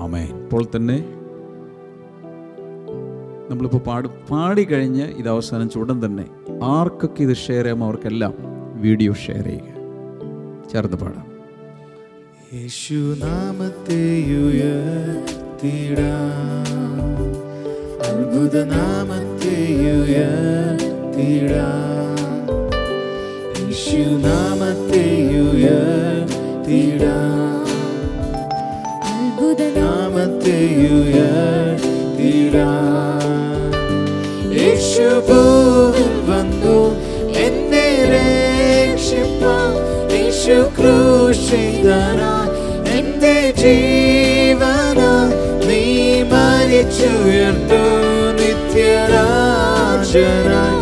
അമേ 0.00 0.24
ഇപ്പോൾ 0.24 0.64
തന്നെ 0.76 0.98
നമ്മളിപ്പോൾ 3.50 3.78
പാടി 3.78 4.08
പാടിക്കഴിഞ്ഞ് 4.30 5.02
ഇത് 5.02 5.28
അവസാനം 5.28 5.70
ഉടൻ 5.80 6.04
തന്നെ 6.04 6.26
ആർക്കൊക്കെ 6.62 7.22
ഇത് 7.22 7.36
ഷെയർ 7.36 7.64
ചെയ്യാം 7.64 7.84
അവർക്കെല്ലാം 7.84 8.34
വീഡിയോ 8.74 9.12
ഷെയർ 9.12 9.44
ചെയ്യുക. 9.44 9.72
ചേർന്ന് 10.72 10.96
പാടാം. 10.96 11.26
യേശു 12.54 12.94
നാമത്തെ 12.94 14.02
ഉയർത്തിടാം 15.61 16.97
അത്ഭുത 18.07 18.55
നാമത്തെ 18.71 19.57
ഉയർത്തിടാം 19.93 21.43
യേശു 23.59 24.01
നാമത്തെ 24.25 25.03
ഉയർത്തിടാം 25.43 27.25
നാമത്തെ 29.77 30.57
ഉയർത്തിടാം 30.99 32.43
യേശു 34.57 35.07
ഭൂവിൽ 35.29 36.13
വന്നു 36.29 36.77
എന്നെ 37.45 37.87
രക്ഷിപ്പാൻ 38.13 39.71
യേശു 40.15 40.57
ക്രൂശിതനാ 40.77 42.33
എന്റെ 42.97 43.37
ജീവനാ 43.55 43.67
നീ 43.67 43.67
മരിച്ചുയർന്നു 43.67 44.00
നിത്യരാജനായി 50.07 50.80